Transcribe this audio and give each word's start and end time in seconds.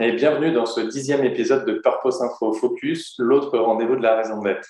Et 0.00 0.12
bienvenue 0.12 0.52
dans 0.52 0.66
ce 0.66 0.80
dixième 0.80 1.24
épisode 1.24 1.64
de 1.66 1.74
Purpose 1.74 2.20
Info 2.22 2.52
Focus, 2.52 3.14
l'autre 3.18 3.58
rendez-vous 3.58 3.96
de 3.96 4.02
la 4.02 4.16
raison 4.16 4.40
d'être. 4.40 4.66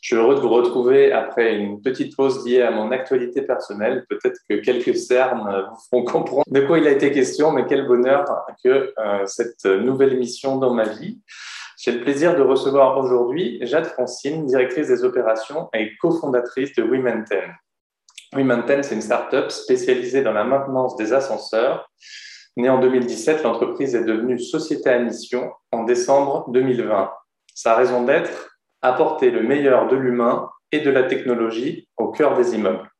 Je 0.00 0.08
suis 0.08 0.16
heureux 0.16 0.36
de 0.36 0.40
vous 0.40 0.48
retrouver 0.48 1.12
après 1.12 1.56
une 1.56 1.82
petite 1.82 2.14
pause 2.14 2.46
liée 2.46 2.62
à 2.62 2.70
mon 2.70 2.90
actualité 2.92 3.42
personnelle. 3.42 4.04
Peut-être 4.08 4.38
que 4.48 4.56
quelques 4.56 4.96
cernes 4.96 5.66
vous 5.70 5.76
feront 5.90 6.04
comprendre 6.04 6.44
de 6.46 6.60
quoi 6.60 6.78
il 6.78 6.86
a 6.86 6.92
été 6.92 7.10
question, 7.10 7.50
mais 7.50 7.66
quel 7.66 7.86
bonheur 7.86 8.24
que 8.62 8.92
euh, 8.98 9.26
cette 9.26 9.64
nouvelle 9.64 10.12
émission 10.12 10.56
dans 10.56 10.72
ma 10.72 10.84
vie. 10.84 11.18
J'ai 11.78 11.92
le 11.92 12.00
plaisir 12.00 12.36
de 12.36 12.42
recevoir 12.42 12.98
aujourd'hui 12.98 13.58
Jade 13.62 13.86
Francine, 13.86 14.46
directrice 14.46 14.88
des 14.88 15.04
opérations 15.04 15.68
et 15.74 15.96
cofondatrice 15.96 16.74
de 16.74 16.82
Women 16.82 17.24
10. 17.30 17.38
Women 18.36 18.64
10, 18.66 18.82
c'est 18.82 18.94
une 18.94 19.02
start-up 19.02 19.50
spécialisée 19.50 20.22
dans 20.22 20.32
la 20.32 20.44
maintenance 20.44 20.96
des 20.96 21.12
ascenseurs 21.12 21.88
Née 22.58 22.68
en 22.68 22.80
2017, 22.80 23.44
l'entreprise 23.44 23.94
est 23.94 24.02
devenue 24.02 24.36
société 24.36 24.90
à 24.90 24.98
mission 24.98 25.52
en 25.70 25.84
décembre 25.84 26.50
2020. 26.50 27.08
Sa 27.54 27.76
raison 27.76 28.02
d'être, 28.02 28.58
apporter 28.82 29.30
le 29.30 29.44
meilleur 29.44 29.86
de 29.86 29.94
l'humain 29.94 30.50
et 30.72 30.80
de 30.80 30.90
la 30.90 31.04
technologie 31.04 31.88
au 31.96 32.08
cœur 32.08 32.36
des 32.36 32.56
immeubles. 32.56 32.90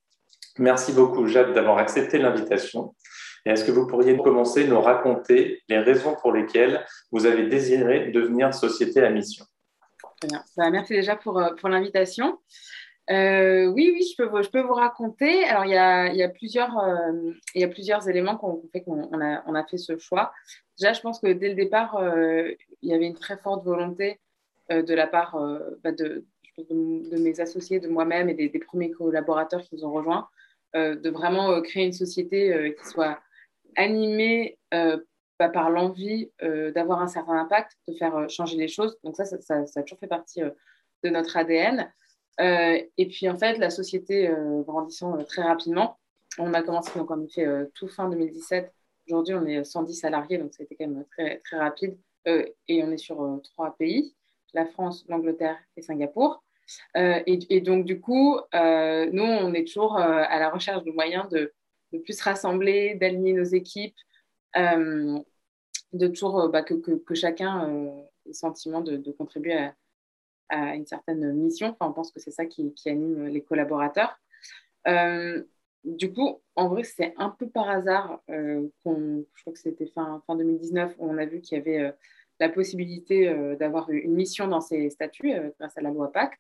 Merci 0.58 0.92
beaucoup, 0.92 1.26
Jade, 1.26 1.54
d'avoir 1.54 1.78
accepté 1.78 2.18
l'invitation. 2.18 2.94
Et 3.44 3.50
est-ce 3.50 3.64
que 3.64 3.72
vous 3.72 3.88
pourriez 3.88 4.16
commencer 4.16 4.62
à 4.62 4.68
nous 4.68 4.80
raconter 4.80 5.60
les 5.68 5.80
raisons 5.80 6.14
pour 6.22 6.32
lesquelles 6.32 6.86
vous 7.10 7.26
avez 7.26 7.48
désiré 7.48 8.12
devenir 8.12 8.54
société 8.54 9.02
à 9.02 9.10
mission? 9.10 9.44
Bah, 10.56 10.70
Merci 10.70 10.92
déjà 10.92 11.16
pour, 11.16 11.36
euh, 11.36 11.50
pour 11.56 11.68
l'invitation. 11.68 12.38
Euh, 13.10 13.66
oui, 13.66 13.90
oui, 13.94 14.04
je 14.04 14.22
peux, 14.22 14.42
je 14.42 14.50
peux 14.50 14.60
vous 14.60 14.74
raconter. 14.74 15.44
Alors, 15.44 15.64
il 15.64 15.70
y 15.70 16.22
a, 16.22 16.28
plusieurs, 16.28 16.78
euh, 16.78 17.32
il 17.54 17.60
y 17.60 17.64
a 17.64 17.68
plusieurs 17.68 18.08
éléments 18.08 18.36
qui 18.36 18.44
ont 18.44 18.62
fait 18.72 18.82
qu'on 18.82 19.20
a, 19.20 19.42
on 19.46 19.54
a, 19.54 19.64
fait 19.64 19.78
ce 19.78 19.96
choix. 19.96 20.32
Déjà, 20.78 20.92
je 20.92 21.00
pense 21.00 21.20
que 21.20 21.32
dès 21.32 21.48
le 21.48 21.54
départ, 21.54 21.96
euh, 21.96 22.52
il 22.82 22.90
y 22.90 22.94
avait 22.94 23.06
une 23.06 23.14
très 23.14 23.38
forte 23.38 23.64
volonté 23.64 24.20
de 24.70 24.94
la 24.94 25.06
part 25.06 25.34
bah, 25.82 25.92
de, 25.92 26.26
de, 26.58 27.16
mes 27.18 27.40
associés, 27.40 27.80
de 27.80 27.88
moi-même 27.88 28.28
et 28.28 28.34
des, 28.34 28.58
premiers 28.58 28.90
collaborateurs 28.90 29.62
qui 29.62 29.76
nous 29.76 29.84
ont 29.86 29.92
rejoints, 29.92 30.28
de 30.74 31.08
vraiment 31.08 31.62
créer 31.62 31.86
une 31.86 31.94
société 31.94 32.74
qui 32.78 32.86
soit 32.86 33.18
animée 33.76 34.58
bah, 34.70 35.48
par 35.50 35.70
l'envie 35.70 36.30
d'avoir 36.42 37.00
un 37.00 37.08
certain 37.08 37.32
impact, 37.32 37.78
de 37.88 37.94
faire 37.94 38.28
changer 38.28 38.58
les 38.58 38.68
choses. 38.68 38.98
Donc 39.04 39.16
ça, 39.16 39.24
ça, 39.24 39.38
ça 39.64 39.80
a 39.80 39.82
toujours 39.82 40.00
fait 40.00 40.06
partie 40.06 40.42
de 40.42 41.08
notre 41.08 41.38
ADN. 41.38 41.90
Euh, 42.40 42.78
et 42.96 43.06
puis 43.08 43.28
en 43.28 43.36
fait, 43.36 43.58
la 43.58 43.70
société 43.70 44.28
euh, 44.28 44.62
grandissant 44.62 45.18
euh, 45.18 45.24
très 45.24 45.42
rapidement, 45.42 45.98
on 46.38 46.54
a 46.54 46.62
commencé 46.62 46.96
donc 46.96 47.10
en 47.10 47.22
effet 47.24 47.46
tout 47.74 47.88
fin 47.88 48.08
2017. 48.08 48.72
Aujourd'hui, 49.08 49.34
on 49.34 49.44
est 49.46 49.64
110 49.64 49.94
salariés, 49.94 50.38
donc 50.38 50.54
ça 50.54 50.62
a 50.62 50.64
été 50.64 50.76
quand 50.76 50.86
même 50.86 51.04
très, 51.10 51.38
très 51.40 51.58
rapide. 51.58 51.98
et 52.26 52.84
on 52.84 52.92
est 52.92 52.98
sur 52.98 53.40
trois 53.42 53.74
pays 53.76 54.14
la 54.54 54.66
France, 54.66 55.04
l'Angleterre 55.08 55.58
et 55.76 55.82
Singapour. 55.82 56.42
Et, 56.94 57.60
donc, 57.60 57.84
du 57.86 58.00
coup, 58.00 58.38
nous, 58.52 59.22
on 59.22 59.54
est 59.54 59.66
toujours 59.66 59.96
à 59.98 60.38
la 60.38 60.50
recherche 60.50 60.84
de 60.84 60.92
moyens 60.92 61.28
de, 61.28 61.52
plus 62.04 62.20
rassembler, 62.20 62.94
d'aligner 62.94 63.32
nos 63.32 63.44
équipes, 63.44 63.96
de 64.56 66.06
toujours 66.08 66.48
bah, 66.50 66.62
que, 66.62 67.14
chacun 67.14 67.68
ait 67.68 68.10
le 68.26 68.32
sentiment 68.32 68.80
de 68.80 69.12
contribuer 69.12 69.54
à, 69.54 69.74
à 70.48 70.74
une 70.74 70.86
certaine 70.86 71.32
mission. 71.32 71.68
Enfin, 71.68 71.90
on 71.90 71.92
pense 71.92 72.12
que 72.12 72.20
c'est 72.20 72.30
ça 72.30 72.46
qui, 72.46 72.72
anime 72.86 73.26
les 73.26 73.42
collaborateurs. 73.42 74.18
Euh, 74.86 75.42
du 75.84 76.12
coup, 76.12 76.40
en 76.56 76.68
vrai, 76.68 76.84
c'est 76.84 77.14
un 77.16 77.30
peu 77.30 77.48
par 77.48 77.68
hasard 77.68 78.20
euh, 78.30 78.68
qu'on, 78.82 79.24
je 79.34 79.42
crois 79.42 79.52
que 79.52 79.58
c'était 79.58 79.86
fin, 79.86 80.22
fin 80.26 80.36
2019, 80.36 80.94
où 80.98 81.10
on 81.10 81.18
a 81.18 81.26
vu 81.26 81.40
qu'il 81.40 81.58
y 81.58 81.60
avait 81.60 81.80
euh, 81.80 81.92
la 82.40 82.48
possibilité 82.48 83.34
d'avoir 83.58 83.90
une 83.90 84.14
mission 84.14 84.46
dans 84.46 84.60
ces 84.60 84.90
statuts 84.90 85.32
grâce 85.58 85.76
à 85.76 85.80
la 85.80 85.90
loi 85.90 86.12
Pacte. 86.12 86.38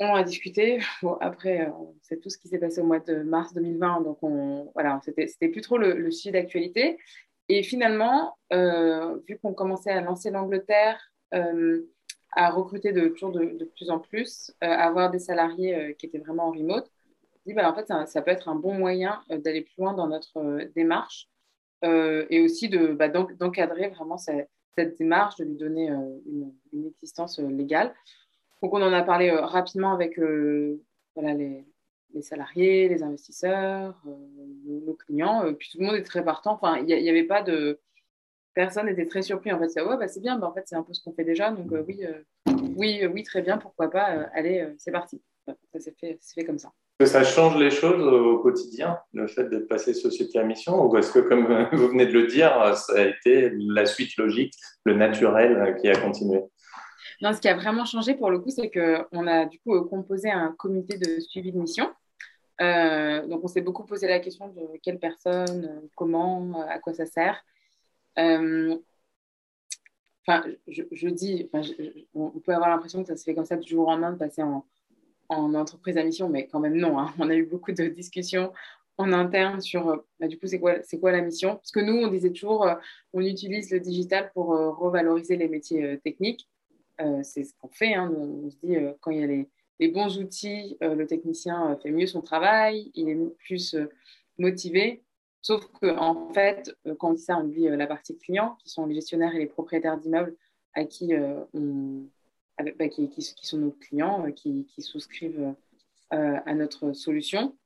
On 0.00 0.14
a 0.14 0.22
discuté. 0.22 0.78
Bon, 1.02 1.14
après, 1.20 1.68
on 1.68 1.94
sait 2.02 2.16
tout 2.16 2.30
ce 2.30 2.38
qui 2.38 2.48
s'est 2.48 2.58
passé 2.58 2.80
au 2.80 2.84
mois 2.84 3.00
de 3.00 3.22
mars 3.22 3.52
2020, 3.52 4.02
donc 4.02 4.18
on, 4.22 4.70
voilà, 4.72 5.00
c'était, 5.04 5.26
c'était 5.26 5.48
plus 5.48 5.60
trop 5.60 5.76
le 5.76 6.10
sujet 6.10 6.32
d'actualité. 6.32 6.96
Et 7.50 7.62
finalement, 7.62 8.38
vu 8.50 9.38
qu'on 9.42 9.52
commençait 9.52 9.90
à 9.90 10.00
lancer 10.00 10.30
l'Angleterre, 10.30 10.98
à 12.32 12.50
recruter 12.50 12.92
de, 12.92 13.08
toujours 13.08 13.32
de, 13.32 13.64
plus 13.76 13.90
en 13.90 13.98
plus, 13.98 14.54
euh, 14.62 14.66
avoir 14.66 15.10
des 15.10 15.18
salariés 15.18 15.74
euh, 15.74 15.92
qui 15.92 16.06
étaient 16.06 16.18
vraiment 16.18 16.48
en 16.48 16.52
remote. 16.52 16.90
Dit, 17.46 17.54
bah, 17.54 17.70
en 17.70 17.74
fait, 17.74 17.86
ça, 18.06 18.22
peut 18.22 18.30
être 18.30 18.48
un 18.48 18.54
bon 18.54 18.74
moyen 18.74 19.22
euh, 19.30 19.38
d'aller 19.38 19.62
plus 19.62 19.74
loin 19.78 19.94
dans 19.94 20.08
notre 20.08 20.60
démarche 20.74 21.28
et 21.82 22.40
aussi 22.40 22.68
de, 22.68 22.88
bah, 22.88 23.08
d'encadrer 23.08 23.88
vraiment 23.90 24.18
cette, 24.18 24.50
démarche, 24.98 25.36
de 25.36 25.44
lui 25.44 25.54
donner 25.54 25.86
une, 25.86 26.52
existence 26.96 27.38
légale. 27.38 27.94
Donc, 28.62 28.74
on 28.74 28.82
en 28.82 28.92
a 28.92 29.02
parlé 29.02 29.30
rapidement 29.30 29.92
avec 29.92 30.18
voilà, 31.14 31.34
les, 31.34 31.64
les, 32.14 32.22
salariés, 32.22 32.88
les 32.88 33.04
investisseurs, 33.04 33.94
nos 34.66 34.94
clients, 34.94 35.54
puis 35.54 35.68
tout 35.70 35.78
le 35.78 35.86
monde 35.86 35.94
est 35.94 36.02
très 36.02 36.24
partant. 36.24 36.54
Enfin, 36.54 36.78
il 36.78 36.86
n'y 36.86 37.08
avait 37.08 37.22
pas 37.22 37.42
de 37.42 37.78
personne 38.58 38.88
était 38.88 39.06
très 39.06 39.22
surpris. 39.22 39.52
En 39.52 39.58
fait, 39.60 39.68
c'est 39.68 39.82
ouais, 39.82 39.96
bah, 39.96 40.08
c'est 40.08 40.18
bien, 40.20 40.36
bah, 40.36 40.48
en 40.48 40.52
fait, 40.52 40.64
c'est 40.66 40.74
un 40.74 40.82
peu 40.82 40.92
ce 40.92 41.00
qu'on 41.00 41.12
fait 41.12 41.22
déjà. 41.22 41.52
Donc, 41.52 41.70
euh, 41.72 41.84
oui, 41.86 42.04
euh, 42.04 42.52
oui, 42.76 42.98
euh, 43.04 43.08
oui, 43.08 43.22
très 43.22 43.40
bien, 43.40 43.56
pourquoi 43.56 43.88
pas. 43.88 44.26
allez, 44.34 44.66
c'est 44.78 44.90
parti. 44.90 45.22
Ça 45.46 45.78
s'est 45.78 45.94
fait, 45.98 46.18
fait, 46.34 46.44
comme 46.44 46.58
ça. 46.58 46.72
Que 46.98 47.06
ça 47.06 47.22
change 47.22 47.56
les 47.56 47.70
choses 47.70 48.02
au 48.02 48.40
quotidien, 48.40 48.98
le 49.12 49.28
fait 49.28 49.44
de 49.44 49.58
passer 49.58 49.94
société 49.94 50.40
à 50.40 50.42
mission 50.42 50.84
Ou 50.84 50.96
est-ce 50.96 51.12
que, 51.12 51.20
comme 51.20 51.46
vous 51.72 51.88
venez 51.88 52.06
de 52.06 52.12
le 52.12 52.26
dire, 52.26 52.74
ça 52.76 52.94
a 52.96 53.02
été 53.02 53.52
la 53.54 53.86
suite 53.86 54.16
logique, 54.16 54.54
le 54.84 54.94
naturel 54.94 55.76
qui 55.80 55.88
a 55.88 55.94
continué? 55.94 56.42
Non, 57.22 57.32
ce 57.32 57.40
qui 57.40 57.48
a 57.48 57.54
vraiment 57.54 57.84
changé 57.84 58.14
pour 58.14 58.28
le 58.28 58.40
coup, 58.40 58.50
c'est 58.50 58.70
qu'on 58.70 59.26
a 59.28 59.46
du 59.46 59.60
coup 59.60 59.80
composé 59.82 60.30
un 60.30 60.52
comité 60.58 60.98
de 60.98 61.20
suivi 61.20 61.52
de 61.52 61.58
mission. 61.58 61.86
donc, 62.58 63.40
on 63.44 63.48
s'est 63.48 63.62
beaucoup 63.62 63.84
posé 63.84 64.08
la 64.08 64.18
question 64.18 64.48
de 64.48 64.62
quelle 64.82 64.98
personne, 64.98 65.88
comment, 65.94 66.66
à 66.68 66.80
quoi 66.80 66.92
ça 66.92 67.06
sert. 67.06 67.40
Euh, 68.18 68.76
enfin, 70.26 70.44
je, 70.66 71.08
dis, 71.08 71.50
on 72.14 72.30
peut 72.40 72.54
avoir 72.54 72.70
l'impression 72.70 73.02
que 73.02 73.08
ça 73.08 73.16
se 73.16 73.24
fait 73.24 73.34
comme 73.34 73.44
ça 73.44 73.56
du 73.56 73.68
jour 73.68 73.86
au 73.86 73.90
lendemain 73.90 74.12
de 74.12 74.18
passer 74.18 74.42
en, 74.42 74.64
entreprise 75.28 75.96
à 75.98 76.04
mission, 76.04 76.28
mais 76.28 76.46
quand 76.46 76.60
même 76.60 76.76
non. 76.76 76.98
Hein. 76.98 77.12
On 77.18 77.30
a 77.30 77.34
eu 77.34 77.44
beaucoup 77.44 77.72
de 77.72 77.86
discussions 77.86 78.52
en 78.96 79.12
interne 79.12 79.60
sur, 79.60 80.02
bah, 80.18 80.26
du 80.26 80.38
coup, 80.38 80.46
c'est 80.46 80.58
quoi, 80.58 81.12
la 81.12 81.20
mission? 81.20 81.56
Parce 81.56 81.70
que 81.70 81.78
nous, 81.78 81.94
on 81.94 82.08
disait 82.08 82.32
toujours, 82.32 82.66
euh, 82.66 82.74
on 83.12 83.20
utilise 83.20 83.70
le 83.70 83.78
digital 83.78 84.32
pour 84.34 84.54
euh, 84.54 84.70
revaloriser 84.70 85.36
les 85.36 85.48
métiers 85.48 86.00
techniques. 86.00 86.48
c'est 87.22 87.44
ce 87.44 87.54
qu'on 87.60 87.68
fait. 87.68 87.94
Hein. 87.94 88.12
On, 88.12 88.50
se 88.50 88.56
dit, 88.56 88.74
quand 89.00 89.12
il 89.12 89.20
y 89.20 89.22
a 89.22 89.44
les 89.78 89.88
bons 89.88 90.18
outils, 90.18 90.76
le 90.80 91.06
technicien 91.06 91.78
fait 91.80 91.92
mieux 91.92 92.08
son 92.08 92.22
travail, 92.22 92.90
il 92.94 93.08
est 93.08 93.36
plus 93.38 93.76
motivé. 94.36 95.04
Sauf 95.42 95.66
qu'en 95.80 95.96
en 95.96 96.32
fait, 96.32 96.74
euh, 96.86 96.94
quand 96.96 97.10
on 97.10 97.14
dit 97.14 97.22
ça, 97.22 97.38
on 97.38 97.44
oublie 97.44 97.68
euh, 97.68 97.76
la 97.76 97.86
partie 97.86 98.16
client, 98.18 98.56
qui 98.62 98.70
sont 98.70 98.86
les 98.86 98.94
gestionnaires 98.94 99.34
et 99.34 99.38
les 99.38 99.46
propriétaires 99.46 99.96
d'immeubles 99.98 100.36
à 100.74 100.84
qui, 100.84 101.14
euh, 101.14 101.44
bah, 102.78 102.88
qui, 102.88 103.08
qui, 103.08 103.22
sont 103.22 103.58
nos 103.58 103.70
clients, 103.72 104.30
qui, 104.32 104.66
souscrivent 104.78 105.54
à 106.10 106.54
notre 106.54 106.92
solution. 106.92 107.56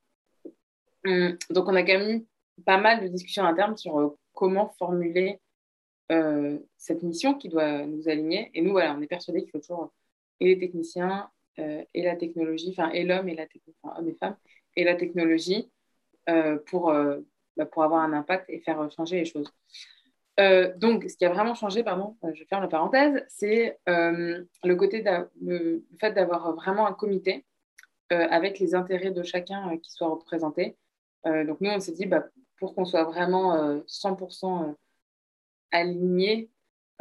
Hum, 1.05 1.37
donc, 1.49 1.67
on 1.67 1.75
a 1.75 1.83
quand 1.83 1.99
même 1.99 2.09
eu 2.17 2.25
pas 2.65 2.77
mal 2.77 3.01
de 3.01 3.07
discussions 3.07 3.43
internes 3.43 3.77
sur 3.77 4.17
comment 4.33 4.69
formuler 4.79 5.39
cette 6.77 7.01
mission 7.01 7.33
qui 7.33 7.49
doit 7.49 7.85
nous 7.85 8.07
aligner. 8.07 8.51
Et 8.53 8.61
nous, 8.61 8.71
voilà, 8.71 8.95
on 8.95 9.01
est 9.01 9.07
persuadés 9.07 9.41
qu'il 9.41 9.51
faut 9.51 9.59
toujours 9.59 9.93
et 10.39 10.47
les 10.47 10.59
techniciens 10.59 11.29
et 11.57 12.03
la 12.03 12.15
technologie, 12.15 12.69
enfin, 12.71 12.91
et 12.91 13.03
l'homme 13.03 13.29
et 13.29 13.35
la 13.35 13.47
enfin, 13.83 13.99
hommes 13.99 14.09
et 14.09 14.15
femmes, 14.15 14.37
et 14.75 14.83
la 14.83 14.95
technologie 14.95 15.71
pour 16.67 16.93
pour 17.71 17.83
avoir 17.83 18.01
un 18.01 18.13
impact 18.13 18.49
et 18.49 18.59
faire 18.59 18.89
changer 18.91 19.17
les 19.17 19.25
choses. 19.25 19.51
Euh, 20.39 20.73
donc, 20.77 21.05
ce 21.07 21.15
qui 21.15 21.25
a 21.25 21.29
vraiment 21.29 21.53
changé, 21.53 21.83
pardon, 21.83 22.17
euh, 22.23 22.31
je 22.33 22.43
ferme 22.45 22.63
la 22.63 22.67
parenthèse, 22.67 23.23
c'est 23.27 23.79
euh, 23.87 24.43
le 24.63 24.75
côté 24.75 25.03
le 25.41 25.83
fait 25.99 26.11
d'avoir 26.11 26.55
vraiment 26.55 26.87
un 26.87 26.93
comité 26.93 27.45
avec 28.09 28.59
les 28.59 28.75
intérêts 28.75 29.09
de 29.09 29.23
chacun 29.23 29.75
qui 29.79 29.89
soient 29.89 30.09
représentés. 30.09 30.77
donc, 31.25 31.59
nous, 31.61 31.71
on 31.71 31.79
s'est 31.79 31.93
dit, 31.93 32.05
bah, 32.05 32.23
pour 32.59 32.75
qu'on 32.75 32.85
soit 32.85 33.05
vraiment 33.05 33.81
100% 33.87 34.75
aligné, 35.71 36.51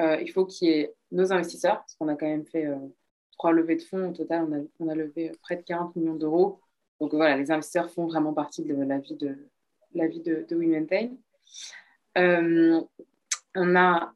il 0.00 0.31
faut 0.32 0.46
qu'il 0.46 0.69
y 0.69 0.70
ait 0.70 0.94
nos 1.10 1.31
investisseurs, 1.31 1.81
parce 1.81 1.96
qu'on 1.96 2.08
a 2.08 2.14
quand 2.14 2.25
même 2.25 2.46
fait 2.46 2.66
trois 3.32 3.52
levées 3.52 3.76
de 3.76 3.82
fonds. 3.82 4.08
Au 4.08 4.12
total, 4.14 4.46
on 4.49 4.52
a, 4.54 4.62
on 4.81 4.88
a 4.88 4.94
levé 4.94 5.32
près 5.43 5.56
de 5.56 5.62
40 5.62 5.96
millions 5.96 6.14
d'euros 6.14 6.60
Donc 6.99 7.12
voilà, 7.12 7.37
les 7.37 7.50
investisseurs 7.50 7.90
font 7.90 8.06
vraiment 8.06 8.32
partie 8.32 8.62
de 8.62 8.75
la 8.75 8.99
vie 8.99 9.16
de, 9.16 9.37
la 9.94 10.06
vie 10.06 10.21
de, 10.21 10.44
de 10.49 10.56
WeMaintain. 10.56 11.11
on 12.17 13.77
a 13.77 14.12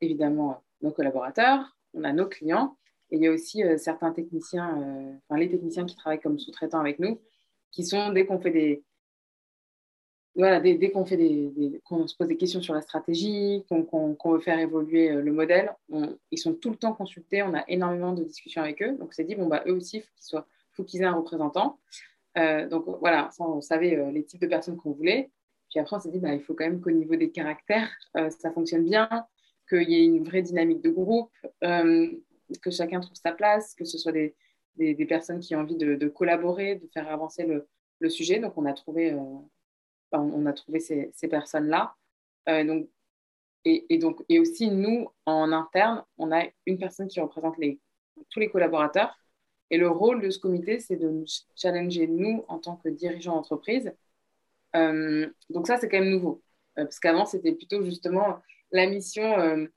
évidemment 0.00 0.62
nos 0.82 0.90
collaborateurs, 0.90 1.76
on 1.94 2.04
a 2.04 2.12
nos 2.12 2.26
clients, 2.26 2.76
et 3.10 3.16
il 3.16 3.22
y 3.22 3.26
a 3.26 3.32
aussi 3.32 3.62
certains 3.78 4.12
techniciens, 4.12 5.18
enfin 5.28 5.38
les 5.38 5.48
techniciens 5.48 5.84
qui 5.84 5.96
travaillent 5.96 6.20
comme 6.20 6.38
sous-traitants 6.38 6.80
avec 6.80 6.98
nous, 6.98 7.20
qui 7.70 7.84
sont, 7.84 8.12
dès 8.12 8.26
qu'on 8.26 8.40
fait 8.40 8.50
des, 8.50 8.84
voilà, 10.36 10.60
dès, 10.60 10.90
qu'on 10.90 11.04
fait 11.04 11.16
des, 11.16 11.80
qu'on 11.84 12.06
se 12.06 12.16
pose 12.16 12.28
des 12.28 12.36
questions 12.36 12.62
sur 12.62 12.74
la 12.74 12.80
stratégie, 12.80 13.64
qu'on 13.68 14.16
veut 14.32 14.40
faire 14.40 14.58
évoluer 14.58 15.10
euh, 15.10 15.22
le 15.22 15.32
modèle, 15.32 15.74
ils 16.30 16.38
sont 16.38 16.54
tout 16.54 16.70
le 16.70 16.76
temps 16.76 16.92
consultés. 16.92 17.42
On 17.42 17.54
a 17.54 17.64
énormément 17.68 18.12
de 18.12 18.24
discussions 18.24 18.62
avec 18.62 18.80
eux. 18.82 18.92
Donc, 18.92 19.08
on 19.08 19.12
s'est 19.12 19.24
dit, 19.24 19.34
bon, 19.34 19.48
bah, 19.48 19.62
eux 19.66 19.72
aussi, 19.72 19.98
il 19.98 20.02
faut 20.02 20.12
qu'ils 20.14 20.24
soient, 20.24 20.46
faut 20.72 20.84
qu'ils 20.84 21.02
aient 21.02 21.06
un 21.06 21.14
représentant. 21.14 21.78
Euh, 22.38 22.68
donc, 22.68 22.84
voilà, 23.00 23.30
on 23.38 23.60
savait 23.60 23.96
euh, 23.96 24.10
les 24.10 24.24
types 24.24 24.40
de 24.40 24.46
personnes 24.46 24.76
qu'on 24.76 24.92
voulait. 24.92 25.30
Puis 25.70 25.78
après, 25.80 25.96
on 25.96 26.00
s'est 26.00 26.10
dit, 26.10 26.18
bah, 26.18 26.34
il 26.34 26.42
faut 26.42 26.54
quand 26.54 26.64
même 26.64 26.80
qu'au 26.80 26.90
niveau 26.90 27.16
des 27.16 27.30
caractères, 27.30 27.90
ça 28.14 28.50
fonctionne 28.50 28.84
bien, 28.84 29.08
qu'il 29.68 29.88
y 29.88 29.94
ait 29.94 30.04
une 30.04 30.24
vraie 30.24 30.42
dynamique 30.42 30.80
de 30.82 30.90
groupe, 30.90 31.30
que 31.60 32.70
chacun 32.72 32.98
trouve 32.98 33.14
sa 33.14 33.30
place, 33.30 33.76
que 33.76 33.84
ce 33.84 33.96
soit 33.96 34.10
des, 34.10 34.34
des, 34.76 35.06
personnes 35.06 35.38
qui 35.38 35.54
ont 35.54 35.60
envie 35.60 35.76
de, 35.76 36.08
collaborer, 36.08 36.74
de 36.74 36.88
faire 36.88 37.08
avancer 37.08 37.46
le, 37.46 38.08
sujet. 38.08 38.40
Donc, 38.40 38.54
on 38.56 38.66
a 38.66 38.72
trouvé 38.72 39.16
on 40.12 40.46
a 40.46 40.52
trouvé 40.52 40.80
ces, 40.80 41.28
personnes-là. 41.28 41.94
Euh, 42.48 42.64
donc, 42.64 42.88
et, 43.64 43.98
donc, 43.98 44.24
et 44.28 44.38
aussi, 44.38 44.70
nous, 44.70 45.08
en 45.26 45.52
interne, 45.52 46.02
on 46.16 46.32
a 46.32 46.44
une 46.66 46.78
personne 46.78 47.08
qui 47.08 47.20
représente 47.20 47.58
les, 47.58 47.78
tous 48.30 48.40
les 48.40 48.48
collaborateurs. 48.48 49.14
Et 49.70 49.78
le 49.78 49.88
rôle 49.88 50.20
de 50.22 50.30
ce 50.30 50.38
comité, 50.38 50.80
c'est 50.80 50.96
de 50.96 51.08
nous 51.08 51.24
challenger, 51.56 52.06
nous, 52.06 52.44
en 52.48 52.58
tant 52.58 52.76
que 52.76 52.88
dirigeants 52.88 53.36
d'entreprise. 53.36 53.92
Euh, 54.76 55.28
donc 55.50 55.66
ça, 55.66 55.78
c'est 55.78 55.88
quand 55.88 56.00
même 56.00 56.10
nouveau. 56.10 56.42
Euh, 56.78 56.84
parce 56.84 57.00
qu'avant, 57.00 57.26
c'était 57.26 57.52
plutôt 57.52 57.82
justement 57.84 58.40
la 58.72 58.86
mission 58.86 59.68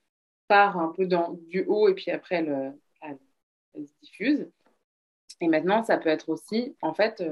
part 0.47 0.77
un 0.77 0.89
peu 0.89 1.07
du 1.07 1.63
haut 1.67 1.87
et 1.87 1.95
puis 1.95 2.11
après, 2.11 2.35
elle, 2.35 2.75
elle, 3.01 3.87
se 3.87 3.93
diffuse. 4.01 4.47
Et 5.41 5.47
maintenant, 5.47 5.83
ça 5.83 5.97
peut 5.97 6.09
être 6.09 6.29
aussi, 6.29 6.75
en 6.81 6.93
fait, 6.93 7.23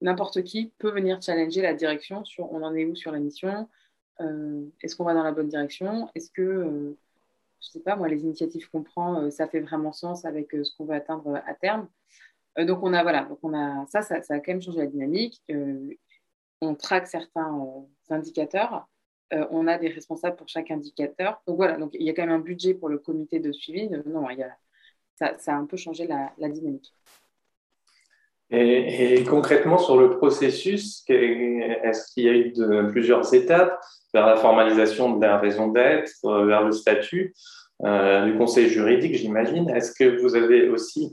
n'importe 0.00 0.42
qui 0.42 0.72
peut 0.78 0.90
venir 0.90 1.22
challenger 1.22 1.62
la 1.62 1.74
direction 1.74 2.24
sur 2.24 2.52
on 2.52 2.62
en 2.62 2.74
est 2.74 2.84
où 2.84 2.94
sur 2.96 3.12
la 3.12 3.20
mission, 3.20 3.68
euh, 4.20 4.64
est-ce 4.82 4.96
qu'on 4.96 5.04
va 5.04 5.14
dans 5.14 5.22
la 5.22 5.32
bonne 5.32 5.48
direction, 5.48 6.10
est-ce 6.14 6.30
que, 6.30 6.42
euh, 6.42 6.98
je 7.60 7.68
sais 7.68 7.80
pas, 7.80 7.96
moi, 7.96 8.08
les 8.08 8.22
initiatives 8.22 8.68
qu'on 8.70 8.82
prend, 8.82 9.22
euh, 9.22 9.30
ça 9.30 9.48
fait 9.48 9.60
vraiment 9.60 9.92
sens 9.92 10.24
avec 10.24 10.50
ce 10.52 10.76
qu'on 10.76 10.84
veut 10.84 10.94
atteindre 10.94 11.36
à 11.46 11.54
terme. 11.54 11.88
donc, 12.58 12.80
on 12.82 12.92
a, 12.92 13.02
voilà, 13.02 13.24
donc 13.24 13.38
on 13.42 13.54
a, 13.54 13.86
ça, 13.86 14.02
ça, 14.02 14.16
a 14.16 14.38
quand 14.40 14.52
même 14.52 14.62
changé 14.62 14.78
la 14.78 14.86
dynamique. 14.86 15.42
on 16.60 16.74
traque 16.74 17.06
certains 17.06 17.86
indicateurs. 18.10 18.88
on 19.30 19.66
a 19.66 19.78
des 19.78 19.88
responsables 19.88 20.36
pour 20.36 20.48
chaque 20.48 20.70
indicateur. 20.70 21.40
Donc 21.46 21.56
voilà, 21.56 21.76
donc 21.76 21.90
il 21.94 22.02
y 22.02 22.10
a 22.10 22.14
quand 22.14 22.26
même 22.26 22.34
un 22.34 22.40
budget 22.40 22.74
pour 22.74 22.88
le 22.88 22.98
comité 22.98 23.38
de 23.40 23.52
suivi. 23.52 23.88
Non, 24.06 24.28
il 24.30 24.38
y 24.38 24.42
a, 24.42 24.56
ça, 25.16 25.36
ça, 25.38 25.54
a 25.54 25.56
un 25.56 25.66
peu 25.66 25.76
changé 25.76 26.06
la, 26.06 26.48
dynamique. 26.48 26.92
Et, 28.50 29.24
concrètement, 29.24 29.78
sur 29.78 30.00
le 30.00 30.16
processus, 30.16 31.04
est-ce 31.08 32.12
qu'il 32.12 32.24
y 32.24 32.28
a 32.28 32.34
eu 32.34 32.52
plusieurs 32.90 33.34
étapes? 33.34 33.78
Vers 34.14 34.26
la 34.26 34.36
formalisation 34.36 35.16
de 35.16 35.24
la 35.24 35.38
raison 35.38 35.68
d'être, 35.68 36.10
euh, 36.24 36.46
vers 36.46 36.64
le 36.64 36.72
statut 36.72 37.34
euh, 37.84 38.24
du 38.24 38.36
conseil 38.36 38.68
juridique, 38.68 39.14
j'imagine 39.14 39.70
Est-ce 39.70 39.92
que 39.92 40.20
vous 40.20 40.34
avez 40.34 40.68
aussi, 40.68 41.12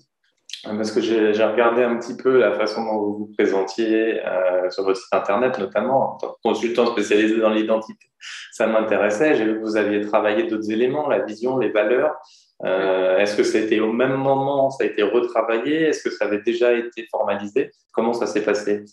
parce 0.63 0.91
que 0.91 1.01
j'ai 1.01 1.43
regardé 1.43 1.83
un 1.83 1.97
petit 1.97 2.17
peu 2.17 2.39
la 2.39 2.53
façon 2.53 2.83
dont 2.83 2.99
vous 2.99 3.17
vous 3.17 3.31
présentiez 3.37 4.25
euh, 4.25 4.69
sur 4.71 4.83
votre 4.83 4.99
site 4.99 5.13
internet, 5.13 5.59
notamment 5.59 6.13
en 6.13 6.17
tant 6.17 6.29
que 6.29 6.39
consultant 6.43 6.87
spécialisé 6.87 7.37
dans 7.37 7.51
l'identité, 7.51 8.07
ça 8.51 8.65
m'intéressait. 8.65 9.35
J'ai 9.35 9.45
vu 9.45 9.59
que 9.59 9.63
vous 9.63 9.77
aviez 9.77 10.01
travaillé 10.01 10.47
d'autres 10.47 10.71
éléments, 10.71 11.07
la 11.07 11.19
vision, 11.19 11.59
les 11.59 11.69
valeurs. 11.69 12.15
Est-ce 12.63 13.35
que 13.35 13.43
c'était 13.43 13.81
au 13.81 13.91
même 13.91 14.15
moment, 14.15 14.69
ça 14.69 14.85
a 14.85 14.87
été 14.87 15.03
retravaillé? 15.03 15.89
Est-ce 15.89 16.01
que 16.01 16.09
ça 16.09 16.25
avait 16.25 16.41
déjà 16.41 16.73
été 16.73 17.05
formalisé? 17.11 17.69
Comment 17.91 18.13
ça 18.13 18.25
s'est 18.25 18.43
passé? 18.43 18.85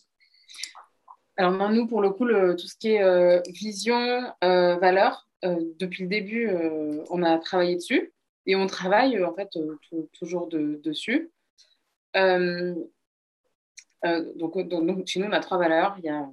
Alors 1.36 1.70
nous, 1.70 1.86
pour 1.86 2.02
le 2.02 2.10
coup, 2.10 2.26
tout 2.26 2.66
ce 2.66 2.76
qui 2.76 2.92
est 2.92 3.02
euh, 3.02 3.40
vision, 3.48 4.22
euh, 4.44 4.76
valeur, 4.76 5.28
depuis 5.42 6.04
le 6.04 6.08
début, 6.08 6.48
on 7.10 7.22
a 7.24 7.36
travaillé 7.38 7.74
dessus 7.74 8.12
et 8.46 8.54
on 8.54 8.68
travaille 8.68 9.24
en 9.24 9.34
fait 9.34 9.48
toujours 10.12 10.46
dessus. 10.46 11.32
Donc, 12.14 12.88
chez 15.06 15.18
nous, 15.18 15.26
on 15.26 15.32
a 15.32 15.40
trois 15.40 15.58
valeurs. 15.58 15.96
Il 15.98 16.04
y 16.04 16.10
a 16.10 16.30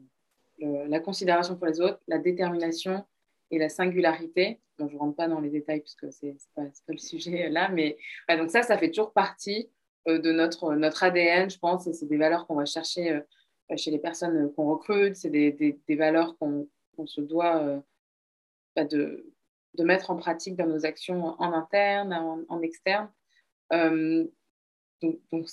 la 0.88 1.00
considération 1.00 1.56
pour 1.56 1.66
les 1.66 1.82
autres, 1.82 2.00
la 2.08 2.20
détermination 2.20 3.04
et 3.50 3.58
la 3.58 3.70
singularité 3.70 4.60
je 4.88 4.94
ne 4.94 5.00
rentre 5.00 5.16
pas 5.16 5.28
dans 5.28 5.40
les 5.40 5.50
détails 5.50 5.82
puisque 5.82 6.12
ce 6.12 6.28
n'est 6.28 6.36
pas, 6.56 6.64
le 6.88 6.98
sujet 6.98 7.50
là, 7.50 7.70
mais 7.70 7.98
donc 8.30 8.50
ça, 8.50 8.62
ça 8.64 8.78
fait 8.78 8.90
toujours 8.90 9.12
partie 9.12 9.70
euh, 10.08 10.20
de 10.20 10.32
notre, 10.32 10.76
notre 10.76 11.04
ADN, 11.04 11.50
je 11.50 11.58
pense, 11.58 11.88
et 11.88 11.94
c'est 11.94 12.06
des 12.06 12.18
valeurs 12.18 12.48
qu'on 12.48 12.56
va 12.56 12.66
chercher 12.66 13.12
euh, 13.12 13.22
chez 13.78 13.92
les 13.92 14.00
personnes 14.00 14.54
qu'on 14.54 14.70
recrute, 14.70 15.16
c'est 15.16 15.30
des, 15.30 15.96
valeurs 15.96 16.38
qu'on 16.38 16.68
se 17.06 17.22
doit 17.22 17.62
euh, 17.62 17.80
bah, 18.76 18.86
de, 18.86 19.32
de, 19.76 19.84
mettre 19.84 20.12
en 20.12 20.18
pratique 20.18 20.56
dans 20.56 20.68
nos 20.68 20.86
actions 20.86 21.36
en 21.40 21.54
interne, 21.54 22.14
en, 22.50 22.62
externe. 22.62 23.10
donc, 23.72 25.20
donc, 25.32 25.48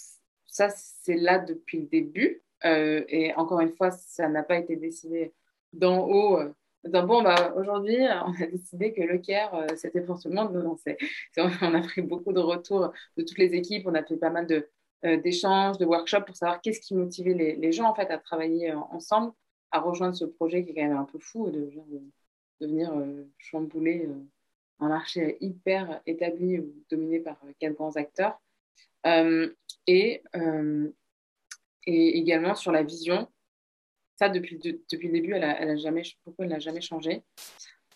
ça, 0.46 0.68
c'est 0.70 1.16
là 1.16 1.38
depuis 1.38 1.80
le 1.80 1.86
début. 1.86 2.42
et 2.64 3.34
encore 3.36 3.60
une 3.60 3.72
fois, 3.76 3.90
ça 3.90 4.28
n'a 4.28 4.42
pas 4.42 4.58
été 4.58 4.76
décidé 4.76 5.34
d'en 5.72 6.08
haut 6.08 6.38
bon, 6.88 7.22
bah, 7.22 7.52
aujourd'hui, 7.56 7.98
on 8.00 8.42
a 8.42 8.46
décidé 8.46 8.92
que 8.92 9.02
le 9.02 9.18
CARE, 9.18 9.54
euh, 9.54 9.66
c'était 9.76 10.00
pour 10.00 10.20
tout 10.20 10.28
le 10.28 10.34
monde. 10.34 10.52
on 11.36 11.74
a 11.74 11.80
pris 11.80 12.02
beaucoup 12.02 12.32
de 12.32 12.40
retours 12.40 12.92
de 13.16 13.22
toutes 13.22 13.38
les 13.38 13.54
équipes. 13.54 13.86
On 13.86 13.94
a 13.94 14.02
fait 14.02 14.16
pas 14.16 14.30
mal 14.30 14.46
de, 14.46 14.56
euh, 14.56 14.62
d'échanges, 15.02 15.78
de 15.78 15.84
workshops 15.84 16.24
pour 16.24 16.36
savoir 16.36 16.60
qu'est-ce 16.60 16.80
qui 16.80 16.94
motivait 16.94 17.34
les, 17.34 17.72
gens 17.72 17.88
en 17.88 17.94
fait, 17.94 18.10
à 18.10 18.18
travailler 18.18 18.70
euh, 18.70 18.78
ensemble, 18.90 19.32
à 19.70 19.80
rejoindre 19.80 20.14
ce 20.14 20.24
projet 20.24 20.64
qui 20.64 20.70
est 20.70 20.74
quand 20.74 20.88
même 20.88 20.96
un 20.96 21.04
peu 21.04 21.18
fou 21.18 21.50
de, 21.50 21.70
de, 21.70 22.02
venir 22.60 22.90
chambouler 23.36 24.08
un 24.80 24.88
marché 24.88 25.36
hyper 25.40 26.00
établi 26.06 26.58
ou 26.58 26.72
dominé 26.88 27.20
par 27.20 27.38
quatre 27.58 27.74
grands 27.74 27.96
acteurs. 27.96 28.40
et, 29.86 30.22
également 31.86 32.54
sur 32.54 32.72
la 32.72 32.82
vision 32.82 33.28
ça, 34.16 34.30
depuis, 34.30 34.58
depuis 34.58 35.08
le 35.08 35.12
début, 35.12 35.34
elle 35.34 35.44
a, 35.44 35.60
elle 35.60 35.70
a 35.70 35.76
jamais, 35.76 36.02
pourquoi 36.24 36.46
elle 36.46 36.50
n'a 36.50 36.58
jamais 36.58 36.80
changé? 36.80 37.22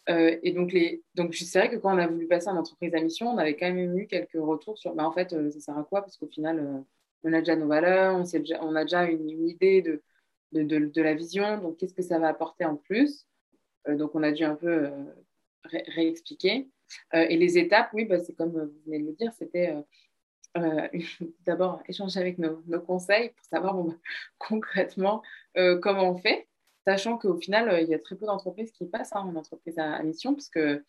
Euh, 0.08 0.38
et 0.42 0.52
donc, 0.52 0.72
les, 0.72 1.02
donc 1.14 1.34
c'est 1.34 1.58
vrai 1.58 1.70
que 1.70 1.76
quand 1.76 1.94
on 1.94 1.98
a 1.98 2.06
voulu 2.06 2.26
passer 2.26 2.48
en 2.48 2.56
entreprise 2.56 2.94
à 2.94 3.00
mission, 3.00 3.28
on 3.28 3.38
avait 3.38 3.56
quand 3.56 3.70
même 3.72 3.98
eu 3.98 4.06
quelques 4.06 4.32
retours 4.34 4.78
sur, 4.78 4.94
bah, 4.94 5.06
en 5.06 5.12
fait, 5.12 5.32
euh, 5.32 5.50
ça 5.50 5.60
sert 5.60 5.78
à 5.78 5.84
quoi? 5.84 6.00
Parce 6.00 6.16
qu'au 6.16 6.26
final, 6.26 6.58
euh, 6.58 6.80
on 7.24 7.32
a 7.32 7.40
déjà 7.40 7.56
nos 7.56 7.68
valeurs, 7.68 8.16
on, 8.16 8.74
a 8.76 8.82
déjà 8.82 9.04
une, 9.04 9.28
idée 9.48 9.82
de, 9.82 10.02
de, 10.52 10.62
de, 10.78 11.02
la 11.02 11.14
vision, 11.14 11.58
donc 11.58 11.76
qu'est-ce 11.76 11.94
que 11.94 12.02
ça 12.02 12.18
va 12.18 12.28
apporter 12.28 12.64
en 12.64 12.76
plus? 12.76 13.26
Donc, 13.86 14.14
on 14.14 14.22
a 14.22 14.32
dû 14.32 14.44
un 14.44 14.54
peu 14.56 14.90
réexpliquer. 15.64 16.68
et 17.12 17.36
les 17.36 17.58
étapes, 17.58 17.90
oui, 17.92 18.04
bah, 18.06 18.20
c'est 18.20 18.34
comme 18.34 18.50
vous 18.50 18.72
venez 18.86 19.00
de 19.00 19.06
le 19.06 19.12
dire, 19.12 19.32
c'était 19.34 19.74
d'abord 21.46 21.82
échanger 21.86 22.20
avec 22.20 22.38
nos, 22.38 22.62
conseils 22.80 23.30
pour 23.30 23.44
savoir 23.44 23.74
bah, 23.74 23.94
concrètement 24.38 25.22
comment 25.54 26.10
on 26.10 26.16
fait, 26.16 26.48
sachant 26.90 27.18
qu'au 27.18 27.36
final, 27.36 27.68
euh, 27.68 27.80
il 27.80 27.88
y 27.88 27.94
a 27.94 27.98
très 27.98 28.16
peu 28.16 28.26
d'entreprises 28.26 28.72
qui 28.72 28.86
passent 28.86 29.14
hein, 29.14 29.20
en 29.20 29.36
entreprise 29.36 29.78
à, 29.78 30.02
mission, 30.02 30.34
parce 30.34 30.48
que 30.48 30.84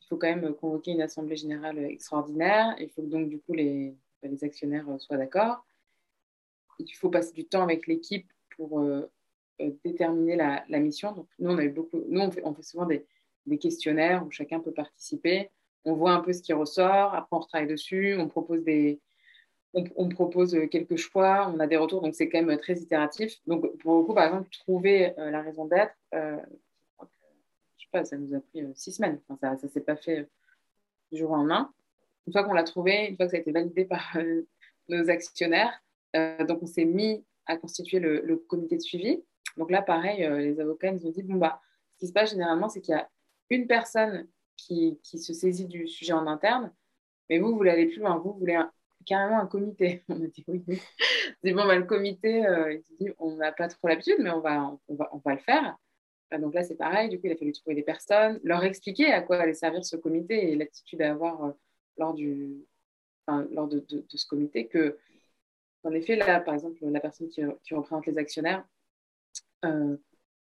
il 0.00 0.06
faut 0.08 0.16
quand 0.16 0.28
même 0.28 0.54
convoquer 0.54 0.90
une 0.92 1.00
assemblée 1.00 1.36
générale 1.36 1.78
extraordinaire, 1.78 2.74
il 2.78 2.90
faut 2.90 3.02
que 3.02 3.06
donc 3.06 3.28
du 3.30 3.40
coup 3.40 3.54
les, 3.54 3.96
bah, 4.22 4.28
actionnaires 4.42 4.86
soient 4.98 5.16
d'accord, 5.16 5.64
il 6.78 6.92
faut 6.94 7.08
passer 7.08 7.32
du 7.32 7.46
temps 7.46 7.62
avec 7.62 7.86
l'équipe 7.86 8.30
pour 8.56 8.84
déterminer 9.84 10.36
la, 10.36 10.78
mission. 10.80 11.12
Donc 11.12 11.28
nous, 11.38 11.50
on 11.50 11.58
a 11.58 11.66
beaucoup, 11.68 12.02
nous 12.08 12.20
on 12.20 12.54
fait 12.54 12.62
souvent 12.62 12.84
des, 12.84 13.06
des 13.46 13.58
questionnaires 13.58 14.26
où 14.26 14.30
chacun 14.30 14.60
peut 14.60 14.72
participer. 14.72 15.50
On 15.84 15.94
voit 15.94 16.12
un 16.12 16.20
peu 16.20 16.32
ce 16.32 16.42
qui 16.42 16.52
ressort, 16.52 17.14
après 17.14 17.36
on 17.36 17.40
retravaille 17.40 17.68
dessus, 17.68 18.16
on 18.18 18.28
propose 18.28 18.62
des, 18.64 19.00
on, 19.74 20.08
propose 20.08 20.56
quelques 20.70 20.96
choix, 20.96 21.50
on 21.54 21.58
a 21.58 21.66
des 21.66 21.76
retours, 21.76 22.02
donc 22.02 22.14
c'est 22.14 22.28
quand 22.28 22.42
même 22.42 22.58
très 22.58 22.78
itératif. 22.78 23.36
Donc 23.46 23.76
pour 23.78 23.98
le 23.98 24.04
coup, 24.04 24.14
par 24.14 24.26
exemple, 24.26 24.50
trouver 24.50 25.18
euh, 25.18 25.30
la 25.30 25.40
raison 25.40 25.64
d'être, 25.64 25.94
euh, 26.14 26.36
je 27.78 27.84
sais 27.84 27.88
pas, 27.90 28.04
ça 28.04 28.16
nous 28.16 28.34
a 28.34 28.40
pris 28.40 28.62
euh, 28.62 28.72
six 28.74 28.92
semaines. 28.92 29.20
ça 29.40 29.56
ne 29.62 29.68
s'est 29.68 29.80
pas 29.80 29.96
fait 29.96 30.28
du 31.10 31.18
jour 31.18 31.30
au 31.30 31.36
lendemain. 31.36 31.72
Une 32.26 32.32
fois 32.32 32.44
qu'on 32.44 32.52
l'a 32.52 32.64
trouvé, 32.64 33.06
une 33.08 33.16
fois 33.16 33.26
que 33.26 33.32
ça 33.32 33.38
a 33.38 33.40
été 33.40 33.52
validé 33.52 33.84
par 33.84 34.16
nos 34.88 35.10
actionnaires, 35.10 35.82
donc 36.14 36.62
on 36.62 36.66
s'est 36.66 36.84
mis 36.84 37.24
à 37.46 37.56
constituer 37.56 37.98
le, 37.98 38.36
comité 38.48 38.76
de 38.76 38.82
suivi. 38.82 39.24
Donc 39.56 39.70
là, 39.70 39.82
pareil, 39.82 40.18
les 40.20 40.60
avocats 40.60 40.92
nous 40.92 41.04
ont 41.04 41.10
dit 41.10 41.24
bon 41.24 41.34
bah, 41.34 41.60
ce 41.94 41.98
qui 41.98 42.06
se 42.06 42.12
passe 42.12 42.30
généralement, 42.30 42.68
c'est 42.68 42.80
qu'il 42.80 42.94
y 42.94 42.96
a 42.96 43.10
une 43.50 43.66
personne 43.66 44.28
qui, 44.56 45.00
se 45.02 45.32
saisit 45.32 45.66
du 45.66 45.88
sujet 45.88 46.12
en 46.12 46.28
interne. 46.28 46.72
Mais 47.28 47.38
vous, 47.38 47.48
vous 47.48 47.56
voulez 47.56 47.70
aller 47.70 47.86
plus 47.86 48.00
loin. 48.00 48.16
Vous 48.18 48.34
voulez 48.34 48.54
carrément 49.04 49.38
un 49.40 49.46
comité. 49.46 50.04
On 50.08 50.22
a 50.22 50.26
dit 50.26 50.44
oui. 50.48 50.62
C'est 51.42 51.52
bon, 51.52 51.66
bah, 51.66 51.76
le 51.76 51.84
comité, 51.84 52.46
euh, 52.46 52.78
dit 53.00 53.10
on 53.18 53.36
n'a 53.36 53.52
pas 53.52 53.68
trop 53.68 53.88
l'habitude, 53.88 54.16
mais 54.20 54.30
on 54.30 54.40
va, 54.40 54.76
on 54.88 54.94
va, 54.94 55.08
on 55.12 55.18
va 55.18 55.34
le 55.34 55.40
faire. 55.40 55.76
Donc 56.38 56.54
là, 56.54 56.62
c'est 56.62 56.76
pareil. 56.76 57.08
Du 57.08 57.18
coup, 57.18 57.26
il 57.26 57.32
a 57.32 57.36
fallu 57.36 57.52
trouver 57.52 57.76
des 57.76 57.82
personnes, 57.82 58.40
leur 58.42 58.64
expliquer 58.64 59.12
à 59.12 59.22
quoi 59.22 59.36
allait 59.36 59.54
servir 59.54 59.84
ce 59.84 59.96
comité 59.96 60.52
et 60.52 60.56
l'attitude 60.56 61.02
à 61.02 61.10
avoir 61.10 61.44
euh, 61.44 61.52
lors, 61.98 62.14
du, 62.14 62.64
lors 63.26 63.68
de, 63.68 63.84
ce 64.08 64.26
comité. 64.26 64.66
Que, 64.66 64.98
en 65.84 65.92
effet, 65.92 66.16
là, 66.16 66.40
par 66.40 66.54
exemple, 66.54 66.78
la 66.82 67.00
personne 67.00 67.28
qui, 67.28 67.42
qui 67.64 67.74
représente 67.74 68.06
les 68.06 68.18
actionnaires, 68.18 68.64
euh, 69.64 69.96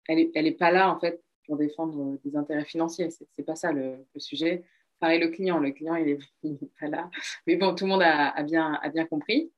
elle 0.09 0.17
n'est 0.17 0.31
elle 0.35 0.47
est 0.47 0.52
pas 0.52 0.71
là, 0.71 0.93
en 0.93 0.99
fait, 0.99 1.23
pour 1.47 1.57
défendre 1.57 2.19
des 2.25 2.37
intérêts 2.37 2.64
financiers. 2.64 3.11
C'est 3.11 3.26
n'est 3.38 3.45
pas 3.45 3.57
ça 3.57 3.73
le, 3.73 4.05
sujet. 4.17 4.64
Pareil, 5.00 5.21
le 5.21 5.28
client. 5.28 5.59
Le 5.59 5.71
client, 5.71 5.95
il 5.97 6.19
n'est 6.43 6.59
pas 6.81 6.88
là. 6.88 7.11
Mais 7.47 7.57
bon, 7.57 7.75
tout 7.75 7.85
le 7.85 7.90
monde 7.90 8.02
a, 8.02 8.43
bien, 8.43 8.75
a 8.83 8.88
bien 8.88 9.07
compris. 9.07 9.52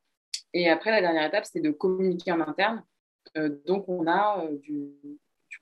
Et 0.52 0.68
après, 0.68 0.90
la 0.90 1.00
dernière 1.00 1.26
étape, 1.26 1.44
c'est 1.44 1.60
de 1.60 1.70
communiquer 1.70 2.32
en 2.32 2.40
interne. 2.40 2.84
Euh, 3.36 3.58
donc, 3.66 3.88
on 3.88 4.06
a 4.06 4.46
du 4.62 4.90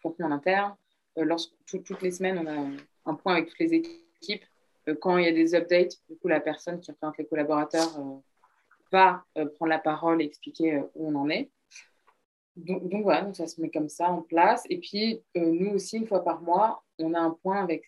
contenu 0.02 0.24
en 0.24 0.30
interne. 0.30 0.74
Euh, 1.18 1.24
lorsque, 1.24 1.52
toutes 1.66 2.02
les 2.02 2.10
semaines, 2.10 2.38
on 2.38 2.46
a 2.46 3.10
un 3.10 3.14
point 3.14 3.34
avec 3.34 3.48
toutes 3.48 3.58
les 3.58 3.74
équipes. 3.74 4.44
Euh, 4.88 4.94
quand 5.00 5.18
il 5.18 5.24
y 5.24 5.28
a 5.28 5.32
des 5.32 5.54
updates, 5.54 5.96
du 6.08 6.16
coup, 6.16 6.28
la 6.28 6.40
personne 6.40 6.80
qui 6.80 6.90
représente 6.90 7.18
les 7.18 7.26
collaborateurs 7.26 7.98
euh, 7.98 8.18
va 8.92 9.24
prendre 9.34 9.68
la 9.68 9.78
parole 9.78 10.22
et 10.22 10.24
expliquer 10.24 10.82
où 10.94 11.10
on 11.10 11.14
en 11.14 11.28
est. 11.28 11.50
Donc, 12.56 12.88
donc, 12.88 13.02
voilà, 13.02 13.22
donc 13.22 13.36
ça 13.36 13.46
se 13.46 13.60
met 13.60 13.70
comme 13.70 13.88
ça 13.88 14.10
en 14.10 14.22
place. 14.22 14.64
Et 14.70 14.78
puis, 14.78 15.22
nous 15.34 15.72
aussi, 15.72 15.98
une 15.98 16.06
fois 16.06 16.24
par 16.24 16.40
mois, 16.40 16.82
on 16.98 17.14
a 17.14 17.20
un 17.20 17.30
point 17.30 17.62
avec, 17.62 17.84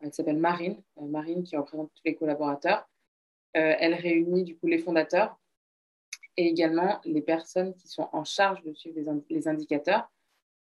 elle 0.00 0.12
s'appelle 0.12 0.38
Marine, 0.38 0.82
Marine 1.00 1.44
qui 1.44 1.56
représente 1.56 1.90
tous 1.94 2.02
les 2.04 2.14
collaborateurs. 2.14 2.88
elle 3.52 3.94
réunit 3.94 4.44
du 4.44 4.56
coup 4.56 4.66
les 4.66 4.78
fondateurs 4.78 5.38
et 6.36 6.46
également 6.46 7.00
les 7.04 7.22
personnes 7.22 7.74
qui 7.74 7.88
sont 7.88 8.08
en 8.12 8.24
charge 8.24 8.62
de 8.62 8.72
suivre 8.72 8.98
les 9.28 9.48
indicateurs 9.48 10.10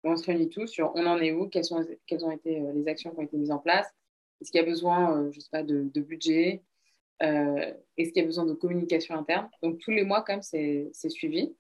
on 0.06 0.18
se 0.18 0.26
réunit 0.26 0.50
tous 0.50 0.68
sur 0.68 0.92
on 0.96 1.06
en 1.06 1.18
est 1.20 1.32
où, 1.32 1.48
quelles, 1.50 1.66
sont, 1.66 1.84
ont 1.84 2.32
été 2.32 2.62
euh, 2.62 2.72
les 2.74 2.88
actions 2.88 3.12
qui 3.12 3.20
ont 3.20 3.24
été 3.24 3.38
mises 3.38 3.52
en 3.52 3.60
place, 3.60 3.88
est-ce 4.40 4.52
qu'il 4.52 4.60
y 4.60 4.64
a 4.64 4.68
besoin, 4.68 5.18
euh, 5.18 5.32
je 5.32 5.40
sais 5.40 5.50
pas, 5.52 5.64
de, 5.64 5.84
budget, 6.00 6.64
euh, 7.24 7.74
est-ce 7.98 8.12
qu'il 8.12 8.22
y 8.22 8.24
a 8.24 8.28
besoin 8.28 8.46
de 8.46 8.54
communication 8.54 9.16
interne. 9.16 9.50
Donc 9.64 9.80
tous 9.80 9.92
les 9.92 10.04
mois, 10.04 10.22
quand 10.22 10.34
même, 10.34 10.42
c'est 10.42 11.10
suivi. 11.10 11.56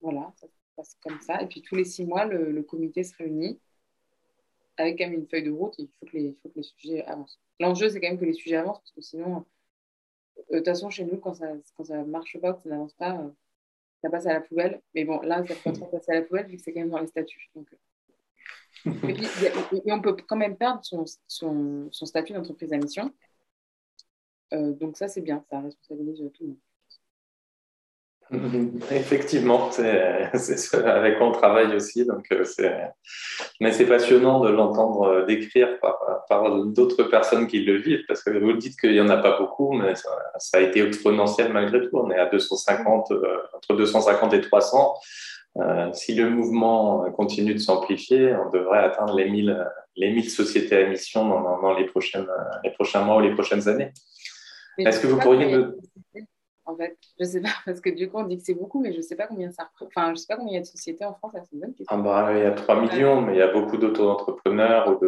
voilà, 0.00 0.32
ça 0.36 0.46
se 0.46 0.52
passe 0.76 0.96
comme 1.02 1.20
ça. 1.20 1.42
Et 1.42 1.46
puis 1.46 1.62
tous 1.62 1.76
les 1.76 1.84
six 1.84 2.04
mois, 2.04 2.24
le, 2.24 2.62
comité 2.62 3.04
se 3.04 3.14
réunit 3.16 3.60
avec 4.76 4.98
quand 4.98 5.04
même 5.04 5.20
une 5.20 5.28
feuille 5.28 5.44
de 5.44 5.50
route. 5.50 5.74
Il 5.78 5.88
faut 5.98 6.06
que 6.06 6.16
les, 6.16 6.36
faut 6.42 6.48
que 6.48 6.56
les 6.56 6.62
sujets 6.62 7.04
avancent. 7.04 7.38
L'enjeu, 7.58 7.88
c'est 7.88 8.00
quand 8.00 8.08
même 8.08 8.18
que 8.18 8.24
les 8.24 8.32
sujets 8.32 8.56
avancent 8.56 8.80
parce 8.80 8.92
que 8.92 9.00
sinon, 9.00 9.44
de 10.50 10.56
toute 10.56 10.66
façon, 10.66 10.90
chez 10.90 11.04
nous, 11.04 11.18
quand 11.18 11.34
ça 11.34 11.52
ne 11.54 12.04
marche 12.04 12.38
pas, 12.40 12.54
que 12.54 12.62
ça 12.62 12.68
n'avance 12.68 12.94
pas, 12.94 13.30
ça 14.02 14.10
passe 14.10 14.26
à 14.26 14.32
la 14.32 14.40
poubelle. 14.40 14.80
Mais 14.94 15.04
bon, 15.04 15.20
là, 15.20 15.44
ça 15.46 15.54
peut 15.54 15.78
pas 15.78 15.86
passer 15.86 16.12
à 16.12 16.14
la 16.16 16.22
poubelle 16.22 16.46
vu 16.46 16.56
que 16.56 16.62
c'est 16.62 16.72
quand 16.72 16.80
même 16.80 16.90
dans 16.90 17.00
les 17.00 17.06
statuts. 17.06 17.50
Donc... 17.54 17.72
Euh. 17.72 17.76
et, 19.08 19.12
puis, 19.12 19.26
et, 19.84 19.92
on 19.92 20.00
peut 20.00 20.16
quand 20.26 20.36
même 20.36 20.56
perdre 20.56 20.82
son, 20.84 21.04
son, 21.26 21.88
son 21.90 22.06
statut 22.06 22.32
d'entreprise 22.32 22.72
à 22.72 22.78
mission. 22.78 23.12
Euh, 24.54 24.72
donc 24.72 24.96
ça, 24.96 25.06
c'est 25.06 25.20
bien, 25.20 25.44
ça 25.50 25.60
responsabilise 25.60 26.18
tout 26.32 26.42
le 26.42 26.48
monde. 26.48 26.58
Effectivement, 28.92 29.70
c'est 29.72 30.74
avec 30.84 31.18
quoi 31.18 31.28
on 31.28 31.32
travaille 31.32 31.74
aussi. 31.74 32.06
Donc 32.06 32.24
euh, 32.32 32.44
mais 33.60 33.72
c'est 33.72 33.86
passionnant 33.86 34.40
de 34.40 34.50
l'entendre 34.50 35.02
euh, 35.02 35.26
décrire 35.26 35.80
par, 35.80 35.98
par 36.28 36.64
d'autres 36.66 37.02
personnes 37.04 37.48
qui 37.48 37.60
le 37.60 37.76
vivent, 37.76 38.04
parce 38.06 38.22
que 38.22 38.30
vous 38.30 38.52
dites 38.52 38.78
qu'il 38.78 38.92
n'y 38.92 39.00
en 39.00 39.08
a 39.08 39.16
pas 39.16 39.38
beaucoup, 39.38 39.72
mais 39.72 39.94
ça, 39.96 40.58
a 40.58 40.60
été 40.60 40.80
exponentiel 40.80 41.52
malgré 41.52 41.80
tout. 41.80 41.98
On 41.98 42.10
est 42.10 42.18
à 42.18 42.26
250, 42.26 43.10
euh, 43.10 43.38
entre 43.52 43.74
250 43.74 44.34
et 44.34 44.40
300. 44.40 44.94
si 45.92 46.14
le 46.14 46.30
mouvement 46.30 47.10
continue 47.10 47.54
de 47.54 47.58
s'amplifier, 47.58 48.32
on 48.34 48.50
devrait 48.50 48.84
atteindre 48.84 49.16
les 49.16 49.28
1000, 49.28 49.66
les 49.96 50.12
1000 50.12 50.30
sociétés 50.30 50.84
à 50.84 50.86
mission 50.88 51.28
dans, 51.28 51.60
dans 51.60 51.72
les, 51.72 51.84
prochaines, 51.84 52.28
les 52.62 52.70
prochains 52.70 53.02
mois 53.02 53.16
ou 53.16 53.20
les 53.20 53.34
prochaines 53.34 53.66
années. 53.68 53.90
Est-ce 54.78 55.00
que 55.00 55.08
vous 55.08 55.18
pourriez 55.18 55.46
me 55.46 55.76
en 56.70 56.76
fait. 56.76 56.96
Je 57.18 57.24
sais 57.24 57.40
pas, 57.40 57.48
parce 57.66 57.80
que 57.80 57.90
du 57.90 58.08
coup, 58.08 58.18
on 58.18 58.24
dit 58.24 58.38
que 58.38 58.44
c'est 58.44 58.54
beaucoup, 58.54 58.80
mais 58.80 58.92
je 58.92 59.00
sais 59.00 59.16
pas 59.16 59.26
combien 59.26 59.50
ça 59.50 59.68
Enfin, 59.80 60.12
je 60.14 60.20
sais 60.20 60.26
pas 60.28 60.36
combien 60.36 60.52
il 60.52 60.56
y 60.56 60.58
a 60.58 60.62
de 60.62 60.66
sociétés 60.66 61.04
en 61.04 61.14
France, 61.14 61.32
c'est 61.34 61.52
une 61.52 61.60
bonne 61.60 61.74
question. 61.74 61.96
Ah 61.96 62.00
bah, 62.00 62.32
il 62.32 62.42
y 62.42 62.46
a 62.46 62.52
3 62.52 62.80
millions, 62.80 63.20
mais 63.20 63.34
il 63.34 63.38
y 63.38 63.42
a 63.42 63.52
beaucoup 63.52 63.76
d'auto-entrepreneurs 63.76 64.88
ou 64.90 64.98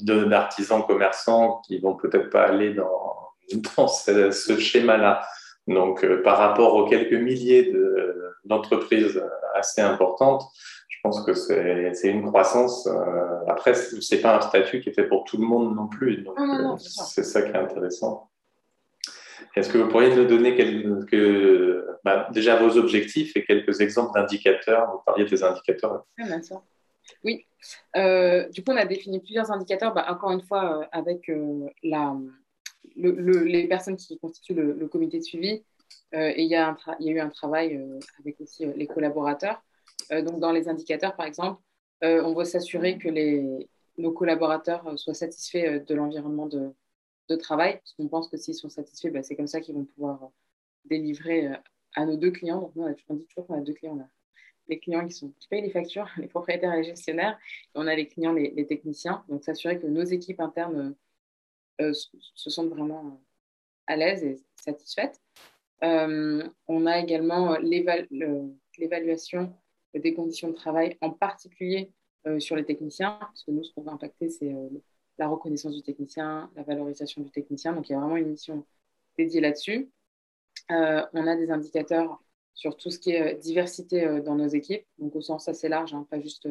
d'artisans 0.00 0.84
commerçants 0.86 1.60
qui 1.66 1.78
vont 1.78 1.96
peut-être 1.96 2.30
pas 2.30 2.44
aller 2.44 2.74
dans, 2.74 3.16
dans 3.76 3.88
ce, 3.88 4.58
schéma-là. 4.58 5.22
Donc, 5.66 6.04
euh, 6.04 6.22
par 6.22 6.38
rapport 6.38 6.74
aux 6.74 6.86
quelques 6.86 7.20
milliers 7.20 7.72
d'entreprises 8.44 9.22
assez 9.54 9.80
importantes, 9.80 10.44
je 10.88 10.96
pense 11.02 11.22
que 11.22 11.34
c'est 11.34 12.08
une 12.08 12.26
croissance. 12.26 12.86
Euh, 12.86 13.44
après, 13.48 13.74
ce 13.74 14.14
n'est 14.14 14.20
pas 14.20 14.36
un 14.36 14.40
statut 14.40 14.80
qui 14.80 14.88
est 14.88 14.92
fait 14.92 15.06
pour 15.06 15.24
tout 15.24 15.36
le 15.36 15.46
monde 15.46 15.74
non 15.74 15.86
plus. 15.86 16.22
Donc, 16.22 16.38
euh, 16.38 16.76
c'est 16.78 17.22
ça 17.22 17.42
qui 17.42 17.50
est 17.50 17.56
intéressant. 17.56 18.30
Est-ce 19.54 19.68
que 19.68 19.78
vous 19.78 19.88
pourriez 19.88 20.14
nous 20.14 20.24
donner 20.24 20.56
bah, 22.04 22.28
déjà 22.32 22.56
vos 22.56 22.76
objectifs 22.76 23.36
et 23.36 23.44
quelques 23.44 23.80
exemples 23.80 24.12
d'indicateurs? 24.14 24.90
Vous 24.92 25.02
parliez 25.04 25.24
des 25.24 25.42
indicateurs. 25.42 26.04
Oui, 27.24 27.46
euh, 27.96 28.48
du 28.50 28.62
coup, 28.62 28.72
on 28.72 28.76
a 28.76 28.84
défini 28.84 29.20
plusieurs 29.20 29.50
indicateurs, 29.50 29.94
bah, 29.94 30.06
encore 30.08 30.30
une 30.30 30.42
fois, 30.42 30.80
euh, 30.80 30.86
avec 30.92 31.28
euh, 31.28 31.68
les 32.96 33.66
personnes 33.68 33.96
qui 33.96 34.18
constituent 34.18 34.54
le, 34.54 34.88
comité 34.88 35.18
de 35.18 35.24
suivi. 35.24 35.64
il 36.12 36.46
y, 36.46 36.54
a 36.54 36.76
eu 37.00 37.20
un 37.20 37.28
travail 37.28 37.80
avec 38.20 38.40
aussi 38.40 38.66
les 38.66 38.86
collaborateurs. 38.86 39.62
donc, 40.10 40.40
dans 40.40 40.52
les 40.52 40.68
indicateurs, 40.68 41.16
par 41.16 41.26
exemple, 41.26 41.60
on 42.02 42.34
veut 42.34 42.44
s'assurer 42.44 42.98
que 42.98 43.08
nos 43.98 44.12
collaborateurs 44.12 44.98
soient 44.98 45.14
satisfaits 45.14 45.84
de 45.86 45.94
l'environnement 45.94 46.46
de, 46.46 46.72
de 47.28 47.36
travail, 47.36 47.78
parce 47.78 47.92
qu'on 47.94 48.08
pense 48.08 48.28
que 48.28 48.36
s'ils 48.36 48.54
sont 48.54 48.68
satisfaits, 48.68 49.10
bah, 49.10 49.22
c'est 49.22 49.36
comme 49.36 49.46
ça 49.46 49.60
qu'ils 49.60 49.74
vont 49.74 49.84
pouvoir 49.84 50.30
délivrer 50.84 51.48
euh, 51.48 51.56
à 51.94 52.04
nos 52.06 52.16
deux 52.16 52.30
clients. 52.30 52.60
Donc, 52.60 52.74
nous, 52.74 52.84
on, 53.08 53.14
dit 53.14 53.26
toujours 53.26 53.46
qu'on 53.46 53.58
a 53.58 53.60
deux 53.60 53.74
clients. 53.74 53.96
On 53.96 54.02
a 54.02 54.08
les 54.68 54.78
clients 54.78 55.06
qui, 55.06 55.14
sont, 55.14 55.30
qui 55.38 55.48
payent 55.48 55.62
les 55.62 55.70
factures, 55.70 56.08
les 56.18 56.28
propriétaires 56.28 56.72
et 56.74 56.78
les 56.78 56.84
gestionnaires, 56.84 57.38
et 57.66 57.70
on 57.74 57.86
a 57.86 57.94
les 57.94 58.08
clients, 58.08 58.32
les, 58.32 58.66
techniciens. 58.66 59.24
Donc, 59.28 59.44
s'assurer 59.44 59.78
que 59.78 59.86
nos 59.86 60.04
équipes 60.04 60.40
internes 60.40 60.94
euh, 61.80 61.92
se 61.92 62.50
sentent 62.50 62.70
vraiment 62.70 63.20
à 63.86 63.96
l'aise 63.96 64.24
et 64.24 64.42
satisfaites. 64.56 65.20
Euh, 65.84 66.46
on 66.66 66.86
a 66.86 66.98
également 66.98 67.56
l'évaluation 67.58 69.54
des 69.94 70.12
conditions 70.12 70.48
de 70.48 70.54
travail, 70.54 70.98
en 71.00 71.10
particulier 71.10 71.92
sur 72.40 72.56
les 72.56 72.64
techniciens, 72.64 73.16
parce 73.20 73.44
que 73.44 73.52
nous, 73.52 73.64
ce 73.64 73.72
qu'on 73.72 73.82
va 73.82 73.92
impacter, 73.92 74.28
c'est 74.28 74.52
la 75.18 75.28
reconnaissance 75.28 75.74
du 75.74 75.82
technicien, 75.82 76.50
la 76.56 76.62
valorisation 76.62 77.22
du 77.22 77.30
technicien. 77.30 77.72
Donc, 77.72 77.88
il 77.88 77.92
y 77.92 77.94
a 77.94 78.00
vraiment 78.00 78.16
une 78.16 78.30
mission 78.30 78.64
dédiée 79.16 79.40
là-dessus. 79.40 79.90
Euh, 80.70 81.04
on 81.12 81.26
a 81.26 81.36
des 81.36 81.50
indicateurs 81.50 82.22
sur 82.54 82.76
tout 82.76 82.90
ce 82.90 82.98
qui 82.98 83.12
est 83.12 83.34
euh, 83.34 83.38
diversité 83.38 84.04
euh, 84.04 84.20
dans 84.20 84.34
nos 84.34 84.48
équipes, 84.48 84.84
donc 84.98 85.14
au 85.16 85.20
sens 85.20 85.48
assez 85.48 85.68
large, 85.68 85.94
hein, 85.94 86.06
pas 86.10 86.20
juste 86.20 86.48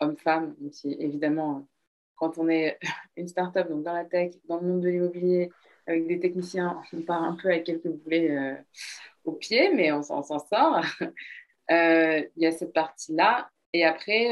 hommes-femmes, 0.00 0.54
même 0.60 0.72
si 0.72 0.92
évidemment, 0.98 1.66
quand 2.16 2.38
on 2.38 2.48
est 2.48 2.78
une 3.16 3.28
start-up, 3.28 3.68
donc 3.68 3.82
dans 3.84 3.92
la 3.92 4.04
tech, 4.04 4.34
dans 4.48 4.58
le 4.60 4.66
monde 4.66 4.80
de 4.80 4.88
l'immobilier, 4.88 5.50
avec 5.86 6.06
des 6.06 6.20
techniciens, 6.20 6.80
on 6.92 7.02
part 7.02 7.22
un 7.22 7.34
peu 7.34 7.48
avec 7.48 7.64
quelques 7.64 7.88
boulets 7.88 8.58
au 9.24 9.32
pied, 9.32 9.72
mais 9.74 9.90
on, 9.90 10.02
s'en 10.02 10.22
sort. 10.22 10.84
Il 11.70 12.30
y 12.36 12.46
a 12.46 12.52
cette 12.52 12.74
partie-là. 12.74 13.50
Et 13.72 13.84
après, 13.86 14.28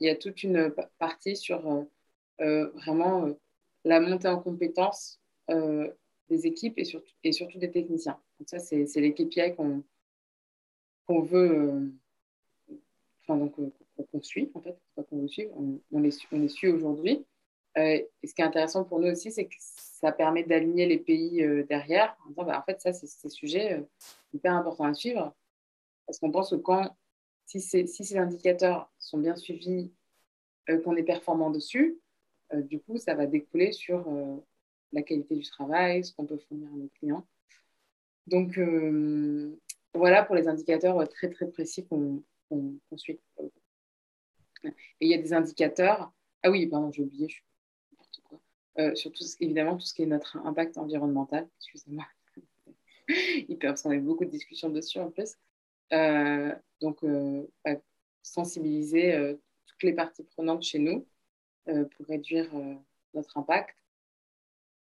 il 0.00 0.06
y 0.06 0.08
a 0.08 0.14
toute 0.14 0.44
une 0.44 0.72
partie 1.00 1.34
sur 1.36 1.86
vraiment 2.38 3.26
euh, 3.26 3.34
la 3.84 4.00
montée 4.00 4.28
en 4.28 4.40
compétences 4.40 5.20
euh, 5.50 5.90
des 6.28 6.46
équipes 6.46 6.78
et 6.78 6.84
surtout, 6.84 7.12
et 7.24 7.32
surtout 7.32 7.58
des 7.58 7.70
techniciens. 7.70 8.18
Donc 8.38 8.48
ça, 8.48 8.58
c'est 8.58 8.86
les 8.96 9.14
KPI 9.14 9.54
qu'on 9.56 9.82
qu'on 11.06 11.22
veut, 11.22 11.90
enfin, 13.22 13.38
donc, 13.38 13.54
qu'on 13.54 14.22
suit, 14.22 14.50
en 14.52 14.60
fait, 14.60 14.76
qu'on 15.08 15.22
veut 15.22 15.28
suivre, 15.28 15.54
on, 15.56 16.00
les, 16.00 16.10
on 16.30 16.38
les 16.38 16.48
suit 16.48 16.68
aujourd'hui. 16.68 17.24
et 17.76 18.10
ce 18.22 18.34
qui 18.34 18.42
est 18.42 18.44
intéressant 18.44 18.84
pour 18.84 19.00
nous 19.00 19.10
aussi, 19.10 19.32
c'est 19.32 19.46
que 19.46 19.54
ça 19.58 20.12
permet 20.12 20.42
d'aligner 20.42 20.84
les 20.84 20.98
pays 20.98 21.42
derrière 21.66 22.14
en 22.26 22.28
disant, 22.28 22.44
bah, 22.44 22.58
en 22.58 22.62
fait, 22.62 22.78
ça, 22.78 22.92
c'est 22.92 23.06
ces 23.06 23.30
sujets 23.30 23.82
hyper 24.34 24.52
importants 24.52 24.84
à 24.84 24.92
suivre. 24.92 25.34
Parce 26.06 26.18
qu'on 26.18 26.30
pense 26.30 26.50
que 26.50 26.56
quand, 26.56 26.94
si, 27.46 27.58
si 27.62 27.86
ces 27.86 28.18
indicateurs 28.18 28.92
sont 28.98 29.16
bien 29.16 29.34
suivis, 29.34 29.90
qu'on 30.84 30.96
est 30.96 31.04
performant 31.04 31.48
dessus, 31.48 31.98
euh, 31.98 32.07
du 32.54 32.80
coup, 32.80 32.96
ça 32.98 33.14
va 33.14 33.26
découler 33.26 33.72
sur 33.72 34.08
euh, 34.08 34.36
la 34.92 35.02
qualité 35.02 35.36
du 35.36 35.44
travail, 35.44 36.04
ce 36.04 36.14
qu'on 36.14 36.26
peut 36.26 36.38
fournir 36.38 36.68
à 36.68 36.76
nos 36.76 36.88
clients. 36.98 37.26
Donc, 38.26 38.58
euh, 38.58 39.58
voilà 39.94 40.22
pour 40.22 40.34
les 40.34 40.48
indicateurs 40.48 41.06
très, 41.08 41.30
très 41.30 41.46
précis 41.46 41.86
qu'on 41.86 42.22
suit. 42.96 43.20
Et 44.64 44.70
il 45.00 45.08
y 45.08 45.14
a 45.14 45.18
des 45.18 45.32
indicateurs. 45.32 46.12
Ah 46.42 46.50
oui, 46.50 46.66
pardon, 46.66 46.90
j'ai 46.92 47.02
oublié, 47.02 47.28
je 47.28 47.40
quoi. 48.22 48.94
surtout 48.94 49.24
évidemment 49.40 49.76
tout 49.76 49.86
ce 49.86 49.94
qui 49.94 50.02
est 50.02 50.06
notre 50.06 50.36
impact 50.38 50.78
environnemental. 50.78 51.48
Excusez-moi. 51.58 52.06
On 53.84 53.90
a 53.90 53.94
eu 53.94 54.00
beaucoup 54.00 54.24
de 54.24 54.30
discussions 54.30 54.68
dessus 54.68 54.98
en 54.98 55.10
plus. 55.10 55.36
donc, 56.80 57.04
bah, 57.64 57.76
sensibiliser 58.22 59.36
toutes 59.66 59.82
les 59.82 59.94
parties 59.94 60.24
prenantes 60.24 60.62
chez 60.62 60.78
nous 60.78 61.06
pour 61.68 62.06
réduire 62.06 62.50
notre 63.14 63.36
impact. 63.36 63.76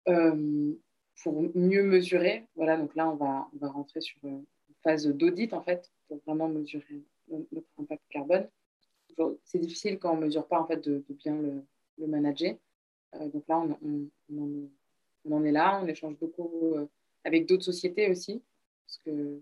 pour 0.04 1.42
mieux 1.54 1.82
mesurer, 1.82 2.46
voilà, 2.54 2.76
donc 2.76 2.94
là, 2.94 3.08
on 3.08 3.16
va, 3.16 3.48
on 3.54 3.58
va 3.58 3.68
rentrer 3.68 4.00
sur 4.00 4.18
une 4.24 4.44
phase 4.82 5.06
d'audit 5.06 5.52
en 5.52 5.62
fait, 5.62 5.90
pour 6.08 6.20
vraiment 6.26 6.48
mesurer 6.48 7.02
notre 7.28 7.68
impact 7.78 8.02
carbone. 8.10 8.48
C'est 9.44 9.58
difficile 9.58 9.98
quand 9.98 10.12
on 10.12 10.16
ne 10.16 10.26
mesure 10.26 10.46
pas 10.46 10.60
en 10.60 10.66
fait, 10.66 10.78
de, 10.88 11.04
bien 11.10 11.36
le, 11.40 12.06
manager. 12.06 12.56
Euh, 13.14 13.28
donc 13.28 13.44
là, 13.48 13.58
on, 13.58 14.08
on, 14.30 15.32
en 15.32 15.44
est 15.44 15.52
là. 15.52 15.80
On 15.82 15.86
échange 15.86 16.16
beaucoup 16.18 16.74
euh, 16.74 16.86
avec 17.24 17.46
d'autres 17.46 17.64
sociétés 17.64 18.10
aussi. 18.10 18.42
Parce 18.86 18.98
que 18.98 19.40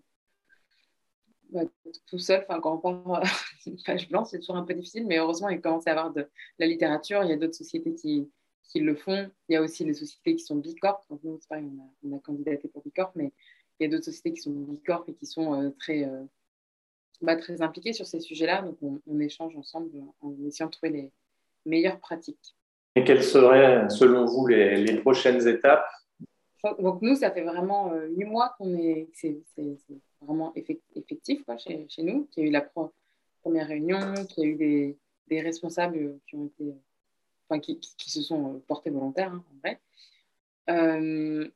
bah, 1.53 1.61
tout 2.07 2.19
seul, 2.19 2.45
quand 2.49 2.75
on 2.75 2.79
part 2.79 3.23
une 3.67 3.77
page 3.83 4.09
blanche, 4.09 4.29
c'est 4.31 4.41
toujours 4.41 4.57
un 4.57 4.65
peu 4.65 4.75
difficile. 4.75 5.07
Mais 5.07 5.19
heureusement, 5.19 5.49
il 5.49 5.61
commence 5.61 5.87
à 5.87 5.91
y 5.91 5.93
avoir 5.93 6.13
de, 6.13 6.29
la 6.59 6.67
littérature. 6.67 7.23
Il 7.23 7.31
y 7.31 7.33
a 7.33 7.37
d'autres 7.37 7.55
sociétés 7.55 7.95
qui, 7.95 8.29
qui, 8.65 8.81
le 8.81 8.95
font. 8.95 9.31
Il 9.49 9.53
y 9.53 9.57
a 9.57 9.63
aussi 9.63 9.85
les 9.85 9.95
sociétés 9.95 10.37
qui 10.37 10.45
sont 10.45 10.57
Bicorp. 10.57 11.05
Donc 11.11 11.21
nous, 11.23 11.39
pareil, 11.49 11.67
on 11.67 11.83
a, 11.83 12.15
on 12.15 12.17
a 12.17 12.21
candidaté 12.21 12.69
pour 12.69 12.83
Bicorp. 12.83 13.13
Mais 13.15 13.33
il 13.79 13.85
y 13.85 13.87
a 13.87 13.91
d'autres 13.91 14.07
sociétés 14.07 14.33
qui 14.33 14.41
sont 14.41 14.51
Bicorp 14.51 15.05
et 15.09 15.15
qui 15.15 15.27
sont 15.27 15.61
euh, 15.61 15.71
très 15.79 16.09
bah, 17.23 17.37
très 17.37 17.63
impliqués 17.63 17.93
sur 17.93 18.07
ces 18.07 18.21
sujets-là. 18.21 18.63
Donc, 18.63 18.77
on, 19.07 19.21
échange 19.21 19.57
ensemble 19.57 19.91
en 20.21 20.35
essayant 20.45 20.67
de 20.67 20.73
trouver 20.73 20.93
les 20.93 21.13
meilleures 21.65 22.01
pratiques. 22.01 22.57
Et 22.97 23.05
quelles 23.05 23.23
seraient, 23.23 23.89
selon 23.89 24.27
vous, 24.27 24.47
les, 24.49 25.01
prochaines 25.01 25.47
étapes? 25.47 25.87
Donc, 26.81 27.01
nous, 27.01 27.15
ça 27.17 27.31
fait 27.31 27.43
vraiment 27.43 27.93
euh, 27.93 28.09
huit 28.09 28.25
mois 28.25 28.55
qu'on 28.59 28.75
est, 28.75 29.09
vraiment 30.25 30.53
effectif 30.55 31.43
chez, 31.59 32.03
nous, 32.03 32.27
qu'il 32.27 32.43
y 32.43 32.47
a 32.47 32.49
eu 32.49 32.53
la 32.53 32.69
première 33.43 33.69
réunion, 33.69 34.15
qu'il 34.27 34.45
y 34.45 34.47
a 34.47 34.51
eu 34.51 34.57
des, 35.29 35.41
responsables 35.41 36.19
qui 36.27 36.37
ont 36.37 36.45
été, 36.45 36.75
enfin, 37.49 37.59
qui, 37.59 37.81
qui, 37.81 38.11
se 38.11 38.21
sont 38.21 38.55
euh, 38.55 38.59
portés 38.69 38.91
volontaires, 38.91 39.33
hein, 39.33 39.43
en 39.51 39.59
vrai. 39.61 39.81
Euh, 40.69 41.49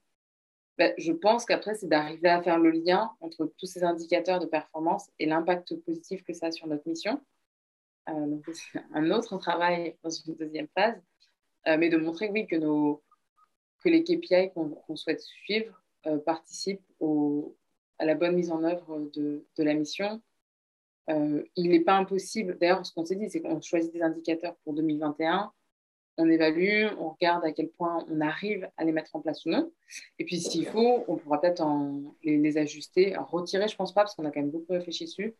ben, 0.78 0.94
je 0.96 1.12
pense 1.12 1.44
qu'après, 1.44 1.74
c'est 1.74 1.86
d'arriver 1.86 2.30
à 2.30 2.42
faire 2.42 2.58
le 2.58 2.70
lien 2.70 3.10
entre 3.20 3.52
tous 3.58 3.66
ces 3.66 3.84
indicateurs 3.84 4.40
de 4.40 4.46
performance 4.46 5.10
et 5.18 5.26
l'impact 5.26 5.76
positif 5.82 6.24
que 6.24 6.32
ça 6.32 6.46
a 6.46 6.52
sur 6.52 6.66
notre 6.68 6.88
mission. 6.88 7.20
Euh, 8.08 8.26
donc, 8.26 8.46
c'est 8.50 8.80
un 8.94 9.10
autre 9.10 9.36
travail 9.36 9.94
dans 10.02 10.08
une 10.08 10.36
deuxième 10.36 10.68
phase, 10.68 10.98
mais 11.66 11.90
de 11.90 11.98
montrer 11.98 12.30
oui, 12.30 12.46
que, 12.46 12.56
nos, 12.56 13.02
que 13.82 13.90
les 13.90 14.04
KPI 14.04 14.52
qu'on 14.54 14.96
souhaite 14.96 15.20
suivre 15.20 15.82
participent 16.24 16.80
au, 17.00 17.56
à 17.98 18.04
la 18.04 18.14
bonne 18.14 18.34
mise 18.34 18.50
en 18.50 18.62
œuvre 18.64 19.10
de, 19.14 19.44
la 19.58 19.74
mission. 19.74 20.20
il 21.08 21.70
n'est 21.70 21.80
pas 21.80 21.96
impossible, 21.96 22.58
d'ailleurs, 22.58 22.84
ce 22.84 22.92
qu'on 22.92 23.04
s'est 23.04 23.16
dit, 23.16 23.30
c'est 23.30 23.40
qu'on 23.40 23.60
choisit 23.60 23.92
des 23.92 24.02
indicateurs 24.02 24.56
pour 24.64 24.74
2021 24.74 25.52
on 26.18 26.28
évalue, 26.28 26.86
on 26.98 27.10
regarde 27.10 27.44
à 27.44 27.52
quel 27.52 27.68
point 27.68 28.04
on 28.10 28.20
arrive 28.20 28.68
à 28.76 28.84
les 28.84 28.92
mettre 28.92 29.14
en 29.14 29.20
place 29.20 29.44
ou 29.44 29.50
non. 29.50 29.70
Et 30.18 30.24
puis, 30.24 30.40
s'il 30.40 30.66
faut, 30.66 31.04
on 31.08 31.16
pourra 31.16 31.40
peut-être 31.40 31.62
les, 32.22 32.58
ajuster, 32.58 33.16
en 33.16 33.24
retirer, 33.24 33.68
je 33.68 33.76
pense 33.76 33.92
pas, 33.92 34.02
parce 34.02 34.14
qu'on 34.14 34.24
a 34.24 34.30
quand 34.30 34.40
même 34.40 34.50
beaucoup 34.50 34.72
réfléchi 34.72 35.04
dessus. 35.04 35.34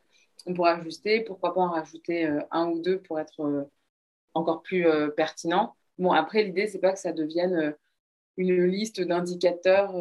On 0.45 0.55
pourra 0.55 0.75
ajuster, 0.75 1.21
pourquoi 1.21 1.55
pas 1.55 1.63
en 1.63 1.71
rajouter 1.71 2.27
euh, 2.27 2.41
un 2.51 2.69
ou 2.69 2.81
deux 2.81 3.01
pour 3.01 3.19
être 3.19 3.41
euh, 3.41 3.65
encore 4.35 4.63
plus 4.63 4.87
euh, 4.87 5.09
pertinent. 5.09 5.75
Bon, 5.99 6.13
après, 6.13 6.43
l'idée, 6.43 6.67
c'est 6.67 6.79
pas 6.79 6.93
que 6.93 6.99
ça 6.99 7.13
devienne 7.13 7.75
une 8.37 8.65
liste 8.67 9.01
d'indicateurs 9.01 9.95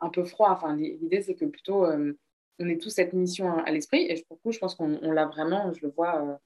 un 0.00 0.08
peu 0.08 0.24
froid. 0.24 0.50
Enfin, 0.50 0.74
l'idée, 0.76 1.22
c'est 1.22 1.34
que 1.34 1.44
plutôt, 1.44 1.86
on 1.86 2.68
ait 2.68 2.78
tous 2.78 2.90
cette 2.90 3.12
mission 3.12 3.58
à, 3.58 3.70
l'esprit. 3.70 4.02
Et 4.02 4.24
pour 4.26 4.36
le 4.36 4.42
coup, 4.42 4.52
je 4.52 4.58
pense 4.58 4.74
qu'on 4.74 5.12
l'a 5.12 5.26
vraiment, 5.26 5.72
je 5.72 5.86
le 5.86 5.92
vois. 5.92 6.40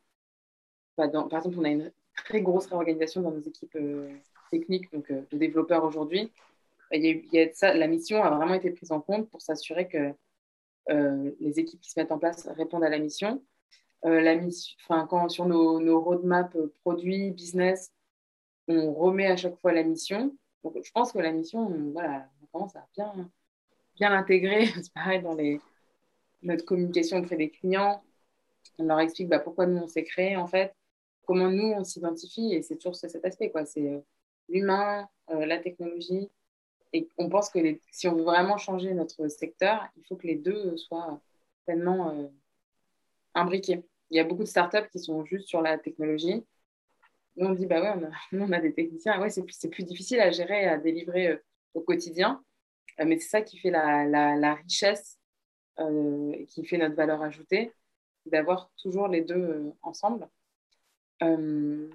Bah, 0.98 1.08
par 1.08 1.38
exemple, 1.38 1.56
on 1.58 1.64
a 1.64 1.70
une 1.70 1.92
très 2.16 2.42
grosse 2.42 2.66
réorganisation 2.66 3.22
dans 3.22 3.30
nos 3.30 3.40
équipes 3.40 3.76
euh, 3.76 4.11
techniques, 4.50 4.92
donc 4.92 5.11
euh, 5.11 5.22
de 5.30 5.38
développeurs 5.38 5.85
aujourd'hui. 5.85 6.30
Y 6.92 7.52
a, 7.62 7.74
la 7.74 7.87
mission 7.87 8.22
a 8.22 8.30
vraiment 8.30 8.54
été 8.54 8.70
prise 8.70 8.92
en 8.92 9.00
compte 9.00 9.30
pour 9.30 9.40
s'assurer 9.40 9.88
que 9.88 10.12
euh, 10.90 11.30
les 11.40 11.58
équipes 11.58 11.80
qui 11.80 11.90
se 11.90 11.98
mettent 11.98 12.12
en 12.12 12.18
place 12.18 12.46
répondent 12.48 12.85
à 12.85 12.90
la 12.90 12.98
mission. 12.98 13.42
la 14.02 14.35
mission 14.35 14.76
quand, 15.08 15.30
sur 15.30 15.46
nos 15.46 16.00
roadmaps 16.00 16.56
produits, 16.82 17.30
business, 17.30 17.92
on 18.68 18.92
remet 18.92 19.26
à 19.26 19.37
chaque 19.37 19.58
fois 19.61 19.72
la 19.72 19.85
mission. 19.85 20.37
Donc, 20.64 20.77
je 20.83 20.92
pense 20.92 21.12
que 21.12 21.18
la 21.18 21.33
mission, 21.33 21.68
voilà, 21.92 22.29
on 22.42 22.46
commence 22.46 22.77
à 22.77 22.87
bien, 22.94 23.31
bien 23.96 24.11
l'intégrer. 24.11 24.66
C'est 24.75 24.92
pareil 24.92 25.22
dans 25.22 25.35
les, 25.35 25.61
notre 26.42 26.64
communication 26.64 27.18
auprès 27.18 27.37
des 27.37 27.51
clients. 27.51 28.03
On 28.79 28.85
leur 28.85 29.01
explique 29.01 29.29
bah, 29.29 29.38
pourquoi 29.38 29.66
nous 29.66 29.83
on 29.83 29.88
s'est 29.88 30.05
créé 30.05 30.37
en 30.37 30.46
fait 30.46 30.75
comment 31.25 31.51
nous, 31.51 31.72
on 31.72 31.85
s'identifie. 31.85 32.53
Et 32.53 32.62
c'est 32.62 32.77
toujours 32.77 32.96
cet 32.96 33.25
aspect, 33.25 33.51
quoi. 33.51 33.64
C'est 33.64 33.88
euh, 33.88 34.01
l'humain, 34.48 35.09
euh, 35.31 35.46
la 35.46 35.59
technologie. 35.59 36.31
Et 36.92 37.09
on 37.18 37.29
pense 37.29 37.48
que 37.51 37.59
si 37.90 38.09
on 38.09 38.14
veut 38.14 38.22
vraiment 38.22 38.59
changer 38.59 38.92
notre 38.94 39.29
secteur, 39.29 39.88
il 39.96 40.05
faut 40.05 40.16
que 40.16 40.27
les 40.27 40.37
deux 40.37 40.77
soient 40.77 41.20
pleinement 41.64 42.11
euh, 42.11 42.29
imbriqués. 43.35 43.83
Il 44.11 44.16
y 44.16 44.20
a 44.20 44.25
beaucoup 44.25 44.42
de 44.42 44.48
startups 44.48 44.88
qui 44.90 44.98
sont 44.98 45.25
juste 45.25 45.48
sur 45.48 45.62
la 45.62 45.79
technologie. 45.79 46.44
Nous, 47.37 47.47
on 47.47 47.55
dit, 47.55 47.66
bah 47.66 47.81
ouais, 47.81 48.07
on 48.33 48.53
a, 48.53 48.61
des 48.61 48.75
techniciens. 48.75 49.21
Ouais, 49.21 49.31
c'est 49.31 49.42
plus, 49.42 49.59
plus, 49.71 49.85
difficile 49.85 50.21
à 50.21 50.31
gérer, 50.31 50.66
à 50.66 50.79
délivrer 50.79 51.40
au 51.75 51.81
quotidien. 51.81 52.42
mais 52.99 53.18
c'est 53.18 53.29
ça 53.29 53.42
qui 53.42 53.59
fait 53.59 53.71
la, 53.71 54.05
la, 54.05 54.37
la 54.37 54.55
richesse, 54.55 55.18
qui 56.49 56.64
fait 56.64 56.79
notre 56.79 56.95
valeur 56.95 57.23
ajoutée, 57.23 57.73
d'avoir 58.27 58.71
toujours 58.77 59.09
les 59.09 59.23
deux 59.23 59.73
ensemble. 59.83 60.29
Euh, 61.23 61.88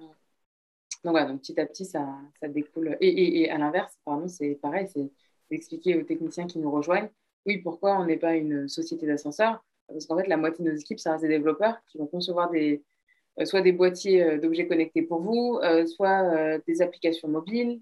donc 1.04 1.12
voilà, 1.12 1.26
donc 1.26 1.40
petit 1.40 1.58
à 1.60 1.66
petit, 1.66 1.84
ça, 1.84 2.06
ça 2.40 2.48
découle. 2.48 2.96
Et, 3.00 3.42
et, 3.42 3.50
à 3.50 3.58
l'inverse, 3.58 3.96
c'est 4.26 4.56
pareil, 4.56 4.88
c'est 4.92 5.10
d'expliquer 5.50 5.96
aux 5.96 6.02
techniciens 6.02 6.46
qui 6.46 6.58
nous 6.58 6.70
rejoignent, 6.70 7.10
oui, 7.46 7.58
pourquoi 7.58 7.98
on 7.98 8.04
n'est 8.04 8.18
pas 8.18 8.34
une 8.34 8.68
société 8.68 9.06
d'ascenseurs? 9.06 9.64
Parce 9.86 10.06
qu'en 10.06 10.18
fait, 10.18 10.26
la 10.26 10.36
moitié 10.36 10.64
de 10.64 10.70
nos 10.70 10.76
équipes, 10.76 10.98
ça 10.98 11.12
reste 11.12 11.22
des 11.22 11.28
développeurs 11.28 11.78
qui 11.86 11.98
vont 11.98 12.06
concevoir 12.06 12.50
des, 12.50 12.74
euh, 12.74 12.82
soit 13.44 13.60
des 13.60 13.72
boîtiers 13.72 14.22
euh, 14.22 14.38
d'objets 14.38 14.66
connectés 14.66 15.02
pour 15.02 15.20
vous, 15.20 15.60
soit 15.86 16.58
des 16.66 16.82
applications 16.82 17.28
mobiles, 17.28 17.80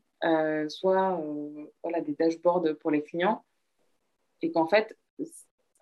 soit 0.69 1.23
voilà, 1.83 2.01
des 2.01 2.13
dashboards 2.13 2.77
pour 2.81 2.91
les 2.91 3.03
clients. 3.03 3.45
Et 4.43 4.53
qu'en 4.53 4.67
fait, 4.67 4.97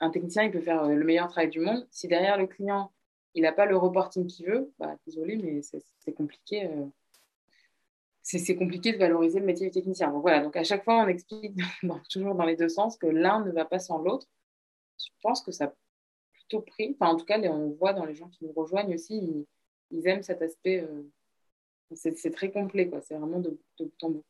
un 0.01 0.11
technicien, 0.11 0.45
il 0.45 0.51
peut 0.51 0.61
faire 0.61 0.87
le 0.87 1.05
meilleur 1.05 1.29
travail 1.29 1.51
du 1.51 1.61
monde. 1.61 1.87
Si 1.91 2.09
derrière 2.09 2.39
le 2.39 2.47
client, 2.47 2.93
il 3.35 3.43
n'a 3.43 3.53
pas 3.53 3.67
le 3.67 3.77
reporting 3.77 4.27
qu'il 4.27 4.47
veut, 4.47 4.73
bah, 4.79 4.97
désolé, 5.07 5.37
mais 5.37 5.61
c'est 5.63 6.13
compliqué. 6.13 6.67
Euh, 6.67 6.87
c'est 8.23 8.57
compliqué 8.57 8.93
de 8.93 8.97
valoriser 8.97 9.39
le 9.39 9.45
métier 9.45 9.67
du 9.67 9.73
technicien. 9.73 10.11
Donc 10.11 10.23
voilà, 10.23 10.43
donc 10.43 10.57
à 10.57 10.65
chaque 10.65 10.83
fois, 10.83 11.05
on 11.05 11.09
explique 11.09 11.55
toujours 12.11 12.35
dans 12.35 12.47
les 12.47 12.57
deux 12.57 12.71
sens 12.71 12.97
que 12.97 13.07
l'un 13.07 13.45
ne 13.45 13.51
va 13.51 13.67
pas 13.67 13.79
sans 13.79 13.99
l'autre. 13.99 14.27
Je 14.99 15.11
pense 15.21 15.43
que 15.43 15.53
ça 15.53 15.67
a 15.67 15.75
plutôt 16.33 16.63
pris. 16.63 16.97
Enfin, 16.99 17.13
en 17.13 17.17
tout 17.17 17.27
cas, 17.27 17.39
on 17.41 17.71
voit 17.73 17.93
dans 17.93 18.07
les 18.07 18.15
gens 18.15 18.29
qui 18.29 18.45
nous 18.47 18.53
rejoignent 18.53 18.95
aussi, 18.95 19.47
aiment 20.07 20.23
cet 20.23 20.43
aspect. 20.43 20.81
Euh, 20.83 21.03
c'est 21.95 22.33
très 22.33 22.51
complet, 22.51 22.89
quoi. 22.89 23.01
C'est 23.03 23.15
vraiment 23.15 23.41
de, 23.41 23.59
de 23.79 23.85
bout 23.85 24.05
en 24.05 24.11
bout. 24.11 24.25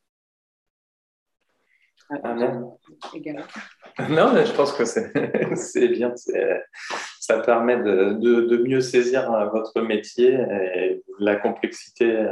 Ah, 2.11 2.35
non. 2.35 2.79
non, 4.11 4.33
mais 4.35 4.44
je 4.46 4.55
pense 4.55 4.72
que 4.72 4.85
c'est 4.85 5.88
bien. 5.88 6.14
Ça 7.27 7.39
permet 7.39 7.79
de, 7.79 8.63
mieux 8.67 8.83
saisir 8.83 9.33
euh, 9.33 9.47
votre 9.47 9.81
métier 9.81 10.39
et 10.75 11.03
la 11.19 11.37
complexité 11.37 12.05
euh, 12.05 12.29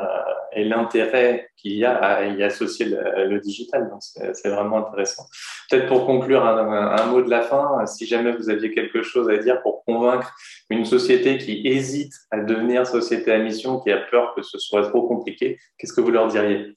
et 0.52 0.64
l'intérêt 0.64 1.48
qu'il 1.56 1.72
y 1.72 1.86
a 1.86 1.94
à 1.94 2.26
y 2.26 2.42
associer 2.42 2.84
le, 2.84 3.40
digital. 3.40 3.90
C'est 4.00 4.50
vraiment 4.50 4.86
intéressant. 4.86 5.24
Peut-être 5.70 5.86
pour 5.86 6.04
conclure 6.04 6.44
un, 6.44 7.06
mot 7.06 7.22
de 7.22 7.30
la 7.30 7.40
fin, 7.40 7.86
si 7.86 8.04
jamais 8.04 8.32
vous 8.32 8.50
aviez 8.50 8.70
quelque 8.70 9.00
chose 9.02 9.30
à 9.30 9.38
dire 9.38 9.62
pour 9.62 9.82
convaincre 9.86 10.30
une 10.68 10.84
société 10.84 11.38
qui 11.38 11.66
hésite 11.66 12.12
à 12.30 12.40
devenir 12.40 12.86
société 12.86 13.32
à 13.32 13.38
mission, 13.38 13.80
qui 13.80 13.90
a 13.90 13.96
peur 13.96 14.34
que 14.36 14.42
ce 14.42 14.58
soit 14.58 14.90
trop 14.90 15.08
compliqué, 15.08 15.56
qu'est-ce 15.78 15.94
que 15.94 16.02
vous 16.02 16.10
leur 16.10 16.28
diriez? 16.28 16.76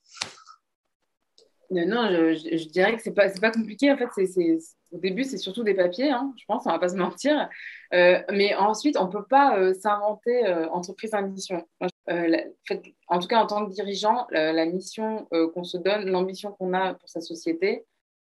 Non, 1.69 2.07
je, 2.09 2.69
dirais 2.69 2.95
que 2.95 3.01
c'est 3.01 3.13
pas, 3.13 3.27
pas 3.29 3.51
compliqué. 3.51 3.91
En 3.91 3.97
fait, 3.97 4.07
c'est, 4.15 4.57
au 4.95 4.99
début, 4.99 5.23
c'est 5.23 5.37
surtout 5.37 5.63
des 5.63 5.73
papiers, 5.73 6.09
hein, 6.09 6.33
je 6.37 6.45
pense, 6.45 6.65
on 6.65 6.69
va 6.69 6.79
pas 6.79 6.89
se 6.89 6.95
mentir. 6.95 7.49
Euh, 7.93 8.21
mais 8.31 8.55
ensuite, 8.55 8.97
on 8.97 9.07
peut 9.07 9.25
pas 9.25 9.57
euh, 9.57 9.73
s'inventer 9.73 10.47
euh, 10.47 10.69
entreprise 10.69 11.13
à 11.13 11.21
mission. 11.21 11.67
en 12.07 13.19
tout 13.19 13.27
cas, 13.27 13.43
en 13.43 13.47
tant 13.47 13.65
que 13.65 13.71
dirigeant, 13.71 14.25
la, 14.31 14.65
mission 14.65 15.27
qu'on 15.53 15.63
se 15.63 15.77
donne, 15.77 16.09
l'ambition 16.09 16.53
qu'on 16.53 16.73
a 16.73 16.93
pour 16.93 17.09
sa 17.09 17.21
société, 17.21 17.85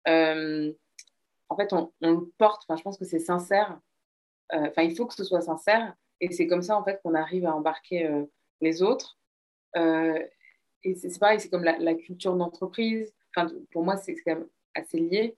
en 0.05 1.55
fait, 1.57 1.73
on, 1.73 1.91
le 2.01 2.31
porte. 2.37 2.63
Je 2.75 2.81
pense 2.81 2.97
que 2.97 3.05
c'est 3.05 3.19
sincère. 3.19 3.79
Enfin, 4.51 4.83
il 4.83 4.95
faut 4.95 5.05
que 5.05 5.13
ce 5.13 5.23
soit 5.23 5.41
sincère. 5.41 5.93
Et 6.21 6.31
c'est 6.31 6.47
comme 6.47 6.61
ça, 6.61 6.77
en 6.77 6.83
fait, 6.83 7.01
qu'on 7.03 7.15
arrive 7.15 7.45
à 7.45 7.55
embarquer 7.55 8.09
les 8.61 8.81
autres 8.81 9.17
et 10.85 10.95
c'est 10.95 11.17
pareil, 11.19 11.39
c'est 11.39 11.49
comme 11.49 11.63
la, 11.63 11.95
culture 11.95 12.35
d'entreprise. 12.35 13.13
Pour 13.71 13.83
moi, 13.83 13.97
c'est 13.97 14.15
quand 14.15 14.35
même 14.35 14.47
assez 14.75 14.99
lié. 14.99 15.35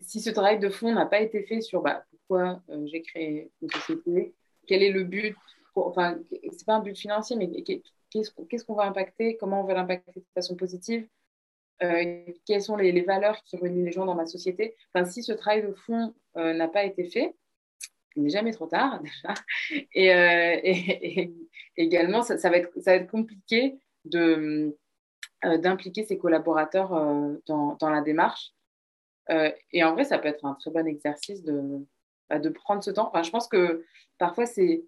Si 0.00 0.20
ce 0.20 0.30
travail 0.30 0.58
de 0.58 0.68
fond 0.68 0.92
n'a 0.92 1.06
pas 1.06 1.20
été 1.20 1.42
fait 1.42 1.60
sur 1.60 1.82
bah, 1.82 2.04
pourquoi 2.10 2.62
euh, 2.70 2.86
j'ai 2.86 3.02
créé 3.02 3.50
une 3.62 3.70
société, 3.70 4.34
quel 4.66 4.82
est 4.82 4.90
le 4.90 5.04
but, 5.04 5.36
enfin, 5.74 6.18
c'est 6.52 6.66
pas 6.66 6.74
un 6.74 6.80
but 6.80 6.96
financier, 6.96 7.36
mais 7.36 7.50
qu'est-ce 7.62 8.64
qu'on 8.64 8.74
va 8.74 8.84
impacter, 8.84 9.36
comment 9.36 9.62
on 9.62 9.64
va 9.64 9.74
l'impacter 9.74 10.20
de 10.20 10.26
façon 10.34 10.56
positive, 10.56 11.06
euh, 11.82 12.24
quelles 12.46 12.62
sont 12.62 12.76
les, 12.76 13.02
valeurs 13.02 13.42
qui 13.44 13.56
relient 13.56 13.84
les 13.84 13.92
gens 13.92 14.06
dans 14.06 14.14
ma 14.14 14.26
société. 14.26 14.76
Enfin, 14.94 15.04
si 15.04 15.22
ce 15.22 15.32
travail 15.32 15.62
de 15.62 15.72
fond 15.72 16.14
n'a 16.36 16.68
pas 16.68 16.84
été 16.84 17.04
fait, 17.04 17.34
il 18.16 18.22
n'est 18.22 18.30
jamais 18.30 18.52
trop 18.52 18.66
tard 18.66 19.00
déjà. 19.02 19.34
Et, 19.92 21.32
également, 21.76 22.22
ça, 22.22 22.36
va 22.48 22.56
être, 22.56 22.70
ça 22.80 22.92
va 22.92 22.96
être 22.98 23.10
compliqué 23.10 23.76
d'impliquer 25.42 26.04
ses 26.04 26.16
collaborateurs 26.16 26.90
dans, 27.46 27.74
dans, 27.74 27.90
la 27.90 28.00
démarche. 28.00 28.53
Euh, 29.30 29.50
et 29.72 29.84
en 29.84 29.94
vrai, 29.94 30.04
ça 30.04 30.18
peut 30.18 30.28
être 30.28 30.44
un 30.44 30.54
très 30.54 30.70
bon 30.70 30.86
exercice 30.86 31.42
de, 31.42 31.84
bah, 32.28 32.38
de 32.38 32.48
prendre 32.48 32.82
ce 32.82 32.90
temps. 32.90 33.08
Enfin, 33.08 33.22
je 33.22 33.30
pense 33.30 33.48
que 33.48 33.84
parfois, 34.18 34.46
c'est 34.46 34.84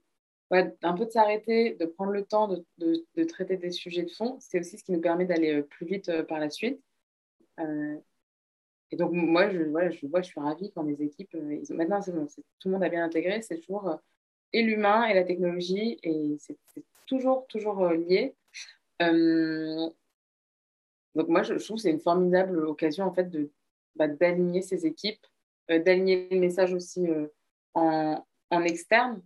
un 0.51 0.95
peu 0.95 1.07
de 1.07 1.11
s'arrêter, 1.11 1.75
de 1.75 1.87
prendre 1.87 2.13
le 2.13 2.25
temps 2.25 2.49
de, 2.49 2.65
de, 2.79 3.25
traiter 3.25 3.57
des 3.57 3.71
sujets 3.71 4.05
de 4.05 4.11
fond. 4.11 4.37
C'est 4.41 4.61
aussi 4.61 4.79
ce 4.79 4.85
qui 4.85 4.93
nous 4.93 5.01
permet 5.01 5.25
d'aller 5.25 5.57
euh, 5.57 5.63
plus 5.63 5.87
vite 5.87 6.09
euh, 6.09 6.23
par 6.23 6.39
la 6.39 6.51
suite. 6.51 6.81
et 8.91 8.97
donc, 8.97 9.13
moi, 9.13 9.51
je, 9.51 9.63
voilà, 9.63 9.91
je 9.91 10.07
vois, 10.07 10.23
je 10.23 10.29
suis 10.29 10.41
ravie 10.41 10.73
quand 10.73 10.83
les 10.83 11.03
équipes. 11.03 11.35
Maintenant, 11.71 12.01
tout 12.03 12.69
le 12.69 12.71
monde 12.71 12.85
a 12.85 12.89
bien 12.89 13.05
intégré. 13.05 13.43
C'est 13.43 13.61
toujours 13.61 13.99
et 14.53 14.63
l'humain 14.63 15.05
et 15.07 15.15
la 15.15 15.25
technologie. 15.25 15.99
Et 16.03 16.37
c'est 16.39 16.59
toujours, 17.07 17.47
toujours 17.49 17.89
lié. 17.91 18.35
donc, 19.01 19.95
moi, 21.29 21.43
je 21.43 21.55
trouve 21.55 21.77
que 21.77 21.83
c'est 21.83 21.91
une 21.91 22.01
formidable 22.01 22.67
occasion, 22.67 23.07
en 23.07 23.13
fait, 23.13 23.31
de 23.31 23.51
bah, 23.97 24.09
d'aligner 24.09 24.63
ces 24.63 24.87
équipes, 24.87 25.25
euh, 25.71 25.79
d'aligner 25.79 26.29
le 26.31 26.39
message 26.39 26.73
aussi 26.73 27.09
euh, 27.09 27.27
en, 27.75 28.63
externe, 28.65 29.23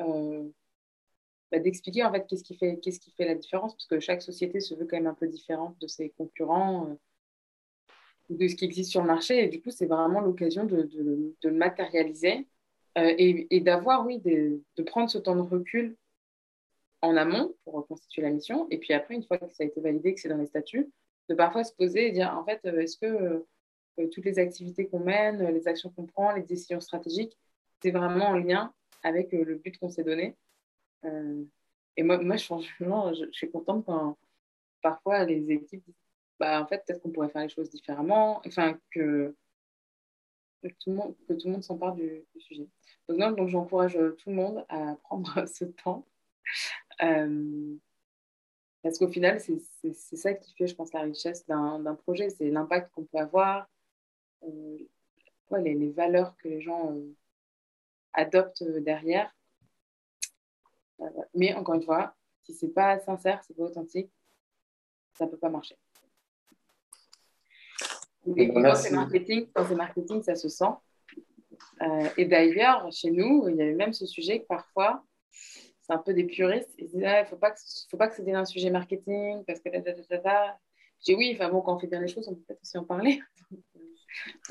euh, 0.00 0.48
bah, 1.52 1.58
d'expliquer 1.60 2.04
en 2.04 2.12
fait 2.12 2.26
qu'est-ce 2.26 2.42
qui, 2.42 2.56
fait, 2.56 2.78
qu'est-ce 2.80 2.98
qui 2.98 3.12
fait 3.12 3.26
la 3.26 3.34
différence, 3.34 3.74
parce 3.74 3.86
que 3.86 4.00
chaque 4.00 4.22
société 4.22 4.60
se 4.60 4.74
veut 4.74 4.86
quand 4.86 4.96
même 4.96 5.06
un 5.06 5.14
peu 5.14 5.28
différente 5.28 5.78
de 5.80 5.86
ses 5.86 6.10
concurrents, 6.10 6.96
de 8.28 8.48
ce 8.48 8.56
qui 8.56 8.64
existe 8.64 8.90
sur 8.90 9.02
le 9.02 9.06
marché, 9.06 9.44
et 9.44 9.48
du 9.48 9.62
coup, 9.62 9.70
c'est 9.70 9.86
vraiment 9.86 10.20
l'occasion 10.20 10.64
de, 10.64 10.82
de, 10.82 11.36
le 11.44 11.52
matérialiser 11.52 12.48
et, 12.96 13.60
d'avoir, 13.60 14.04
oui, 14.04 14.18
de, 14.18 14.82
prendre 14.84 15.08
ce 15.08 15.18
temps 15.18 15.36
de 15.36 15.42
recul 15.42 15.96
en 17.02 17.16
amont 17.16 17.54
pour 17.64 17.74
reconstituer 17.74 18.22
la 18.22 18.30
mission. 18.30 18.66
Et 18.70 18.78
puis 18.78 18.94
après, 18.94 19.14
une 19.14 19.22
fois 19.22 19.38
que 19.38 19.48
ça 19.52 19.62
a 19.62 19.66
été 19.66 19.80
validé, 19.80 20.14
que 20.14 20.20
c'est 20.20 20.28
dans 20.28 20.38
les 20.38 20.46
statuts, 20.46 20.90
de 21.28 21.34
parfois 21.34 21.62
se 21.62 21.72
poser 21.72 22.08
et 22.08 22.10
dire 22.10 22.36
en 22.36 22.44
fait, 22.44 22.64
est-ce 22.64 22.96
que 22.96 23.44
toutes 24.12 24.24
les 24.24 24.38
activités 24.38 24.86
qu'on 24.86 25.00
mène, 25.00 25.46
les 25.52 25.68
actions 25.68 25.90
qu'on 25.90 26.06
prend, 26.06 26.32
les 26.32 26.42
décisions 26.42 26.80
stratégiques, 26.80 27.36
c'est 27.82 27.90
vraiment 27.90 28.26
en 28.26 28.38
lien 28.38 28.72
avec 29.02 29.32
euh, 29.34 29.44
le 29.44 29.56
but 29.56 29.78
qu'on 29.78 29.88
s'est 29.88 30.04
donné. 30.04 30.36
Euh, 31.04 31.44
et 31.96 32.02
moi, 32.02 32.18
moi 32.18 32.36
je, 32.36 32.44
suis 33.32 33.50
contente 33.50 33.84
quand 33.86 34.18
parfois 34.82 35.24
les 35.24 35.50
équipes 35.50 35.84
bah, 36.38 36.60
en 36.60 36.66
fait, 36.66 36.84
peut-être 36.84 37.00
qu'on 37.00 37.10
pourrait 37.10 37.30
faire 37.30 37.42
les 37.42 37.48
choses 37.48 37.70
différemment, 37.70 38.42
enfin, 38.46 38.78
que, 38.90 39.34
tout, 40.80 40.90
le 40.90 41.50
monde, 41.50 41.62
s'empare 41.62 41.94
du, 41.94 42.24
du, 42.34 42.40
sujet. 42.40 42.68
Donc, 43.08 43.36
donc 43.36 43.48
j'encourage 43.48 43.98
tout 44.18 44.28
le 44.28 44.34
monde 44.34 44.66
à 44.68 44.96
prendre 45.04 45.46
ce 45.46 45.64
temps. 45.64 46.04
parce 46.98 47.38
qu'au 48.98 49.08
final, 49.08 49.40
c'est 49.40 49.94
ça 49.94 50.34
qui 50.34 50.54
fait, 50.56 50.66
je 50.66 50.74
pense, 50.74 50.92
la 50.92 51.02
richesse 51.02 51.46
d'un 51.46 51.94
projet, 51.94 52.28
c'est 52.28 52.50
l'impact 52.50 52.92
qu'on 52.92 53.04
peut 53.04 53.18
avoir, 53.18 53.66
euh, 54.44 54.78
les, 55.58 55.74
les, 55.74 55.90
valeurs 55.90 56.36
que 56.36 56.48
les 56.48 56.60
gens 56.60 56.92
euh, 56.92 57.14
adoptent 58.12 58.62
euh, 58.62 58.80
derrière. 58.80 59.30
mais 61.34 61.54
encore 61.54 61.74
une 61.74 61.82
fois, 61.82 62.14
si 62.42 62.54
c'est 62.54 62.68
pas 62.68 62.98
sincère, 63.00 63.42
c'est 63.44 63.54
pas 63.54 63.64
authentique, 63.64 64.10
ça 65.14 65.26
peut 65.26 65.38
pas 65.38 65.50
marcher. 65.50 65.76
Et 68.36 68.52
quand 68.52 68.74
c'est 68.74 68.90
marketing, 68.90 69.48
marketing, 69.76 70.22
ça 70.22 70.34
se 70.34 70.48
sent. 70.48 70.74
et 72.16 72.24
d'ailleurs, 72.24 72.90
chez 72.90 73.10
nous, 73.10 73.48
il 73.48 73.56
y 73.56 73.62
avait 73.62 73.74
même 73.74 73.92
ce 73.92 74.04
sujet 74.04 74.40
que 74.40 74.46
parfois, 74.46 75.04
c'est 75.86 75.92
un 75.92 75.98
peu 75.98 76.12
des 76.12 76.24
puristes. 76.24 76.74
Ils 76.78 76.88
disent, 76.88 77.04
ah, 77.04 77.20
il 77.20 77.22
ne 77.22 77.28
faut 77.28 77.36
pas 77.36 77.52
que, 77.52 77.60
faut 77.88 77.96
pas 77.96 78.08
que 78.08 78.34
un 78.34 78.44
sujet 78.44 78.70
marketing 78.70 79.44
parce 79.44 79.60
que. 79.60 79.70
Je 81.00 81.12
dis 81.12 81.14
oui, 81.14 81.32
enfin 81.34 81.50
bon, 81.50 81.60
quand 81.60 81.76
on 81.76 81.78
fait 81.78 81.86
bien 81.86 82.00
les 82.00 82.08
choses, 82.08 82.26
on 82.28 82.34
peut 82.34 82.40
peut-être 82.48 82.62
aussi 82.62 82.78
en 82.78 82.84
parler. 82.84 83.20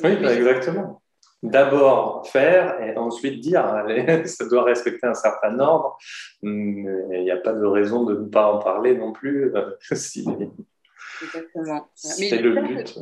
Oui, 0.04 0.16
bah, 0.18 0.34
exactement. 0.34 1.02
D'abord 1.44 2.28
faire 2.28 2.82
et 2.82 2.98
ensuite 2.98 3.40
dire. 3.40 3.86
ça 4.26 4.46
doit 4.48 4.64
respecter 4.64 5.06
un 5.06 5.14
certain 5.14 5.60
ordre. 5.60 5.98
Il 6.42 7.22
n'y 7.24 7.32
a 7.32 7.38
pas 7.38 7.54
de 7.54 7.66
raison 7.66 8.04
de 8.04 8.16
ne 8.16 8.26
pas 8.26 8.52
en 8.52 8.60
parler 8.60 8.98
non 8.98 9.12
plus. 9.14 9.56
Euh, 9.56 9.72
exactement. 9.92 11.88
C'est 11.94 12.42
le 12.42 12.62
but. 12.62 12.98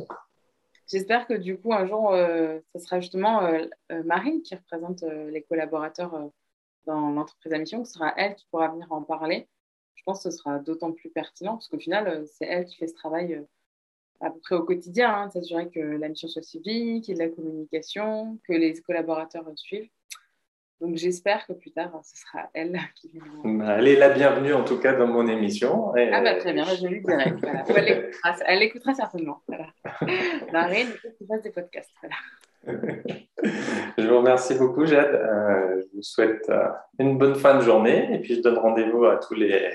J'espère 0.90 1.26
que 1.26 1.34
du 1.34 1.56
coup, 1.56 1.72
un 1.72 1.86
jour, 1.86 2.12
euh, 2.12 2.58
ce 2.74 2.80
sera 2.80 3.00
justement 3.00 3.42
euh, 3.46 3.66
Marine 4.04 4.42
qui 4.42 4.54
représente 4.54 5.02
les 5.02 5.42
collaborateurs 5.42 6.30
dans 6.86 7.10
l'entreprise 7.10 7.54
à 7.54 7.58
mission, 7.58 7.84
ce 7.86 7.94
sera 7.94 8.12
elle 8.18 8.34
qui 8.34 8.46
pourra 8.50 8.68
venir 8.68 8.86
en 8.92 9.02
parler. 9.02 9.48
Je 9.94 10.02
pense 10.04 10.22
que 10.22 10.30
ce 10.30 10.36
sera 10.36 10.58
d'autant 10.58 10.92
plus 10.92 11.08
pertinent 11.08 11.52
parce 11.52 11.68
qu'au 11.68 11.78
final, 11.78 12.26
c'est 12.26 12.44
elle 12.44 12.66
qui 12.66 12.76
fait 12.76 12.88
ce 12.88 12.94
travail 12.94 13.42
à 14.24 14.30
peu 14.30 14.40
près 14.40 14.54
au 14.54 14.62
quotidien, 14.62 15.12
hein, 15.12 15.30
s'assurer 15.30 15.68
que 15.68 15.80
la 15.80 16.08
mission 16.08 16.28
soit 16.28 16.42
suivie, 16.42 17.02
qu'il 17.02 17.16
y 17.16 17.20
ait 17.20 17.24
de 17.26 17.30
la 17.30 17.34
communication, 17.34 18.38
que 18.48 18.54
les 18.54 18.80
collaborateurs 18.80 19.44
suivent. 19.54 19.88
Donc 20.80 20.96
j'espère 20.96 21.46
que 21.46 21.52
plus 21.52 21.70
tard, 21.70 21.92
ce 22.02 22.16
sera 22.16 22.50
elle 22.52 22.78
qui 22.96 23.08
viendra. 23.08 23.78
Elle 23.78 23.88
est 23.88 23.96
la 23.96 24.10
bienvenue 24.10 24.54
en 24.54 24.64
tout 24.64 24.78
cas 24.78 24.94
dans 24.94 25.06
mon 25.06 25.26
émission. 25.28 25.92
Ah 25.94 26.20
bah 26.22 26.34
très 26.36 26.52
bien, 26.52 26.64
je 26.64 26.86
lui 26.86 27.00
dirai. 27.02 27.34
Elle, 28.46 28.62
écoutera, 28.62 28.94
certainement. 28.94 29.42
Voilà. 29.46 29.66
Marine, 30.52 30.88
il 30.90 30.98
faut 30.98 31.08
que 31.08 31.18
tu 31.18 31.26
fasses 31.26 31.42
des 31.42 31.50
podcasts? 31.50 31.92
Voilà. 32.00 32.16
je 33.98 34.06
vous 34.06 34.16
remercie 34.18 34.54
beaucoup, 34.54 34.86
Jade. 34.86 35.14
Euh, 35.14 35.82
je 35.82 35.96
vous 35.96 36.02
souhaite 36.02 36.48
euh, 36.48 36.68
une 36.98 37.18
bonne 37.18 37.34
fin 37.34 37.56
de 37.56 37.62
journée 37.62 38.08
et 38.12 38.18
puis 38.18 38.36
je 38.36 38.40
donne 38.40 38.58
rendez-vous 38.58 39.04
à 39.04 39.16
tous 39.16 39.34
les 39.34 39.70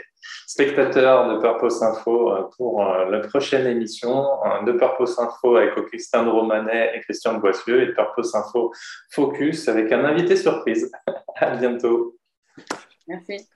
spectateurs 0.47 1.33
de 1.33 1.39
Purpose 1.39 1.81
Info 1.83 2.31
euh, 2.31 2.49
pour 2.57 2.83
la 2.83 3.19
prochaine 3.19 3.67
émission 3.67 4.25
de 4.65 4.71
Purpose 4.73 5.19
Info 5.19 5.55
avec 5.55 5.77
Augustin 5.77 6.23
de 6.23 6.29
Romanet 6.29 6.91
et 6.95 6.99
Christian 7.01 7.35
de 7.35 7.39
Boissieu 7.39 7.81
et 7.81 7.93
Purpose 7.93 8.35
Info 8.35 8.71
Focus 9.11 9.67
avec 9.67 9.91
un 9.91 10.03
invité 10.05 10.35
surprise. 10.35 10.91
à 11.35 11.55
bientôt. 11.55 12.15
Merci. 13.07 13.47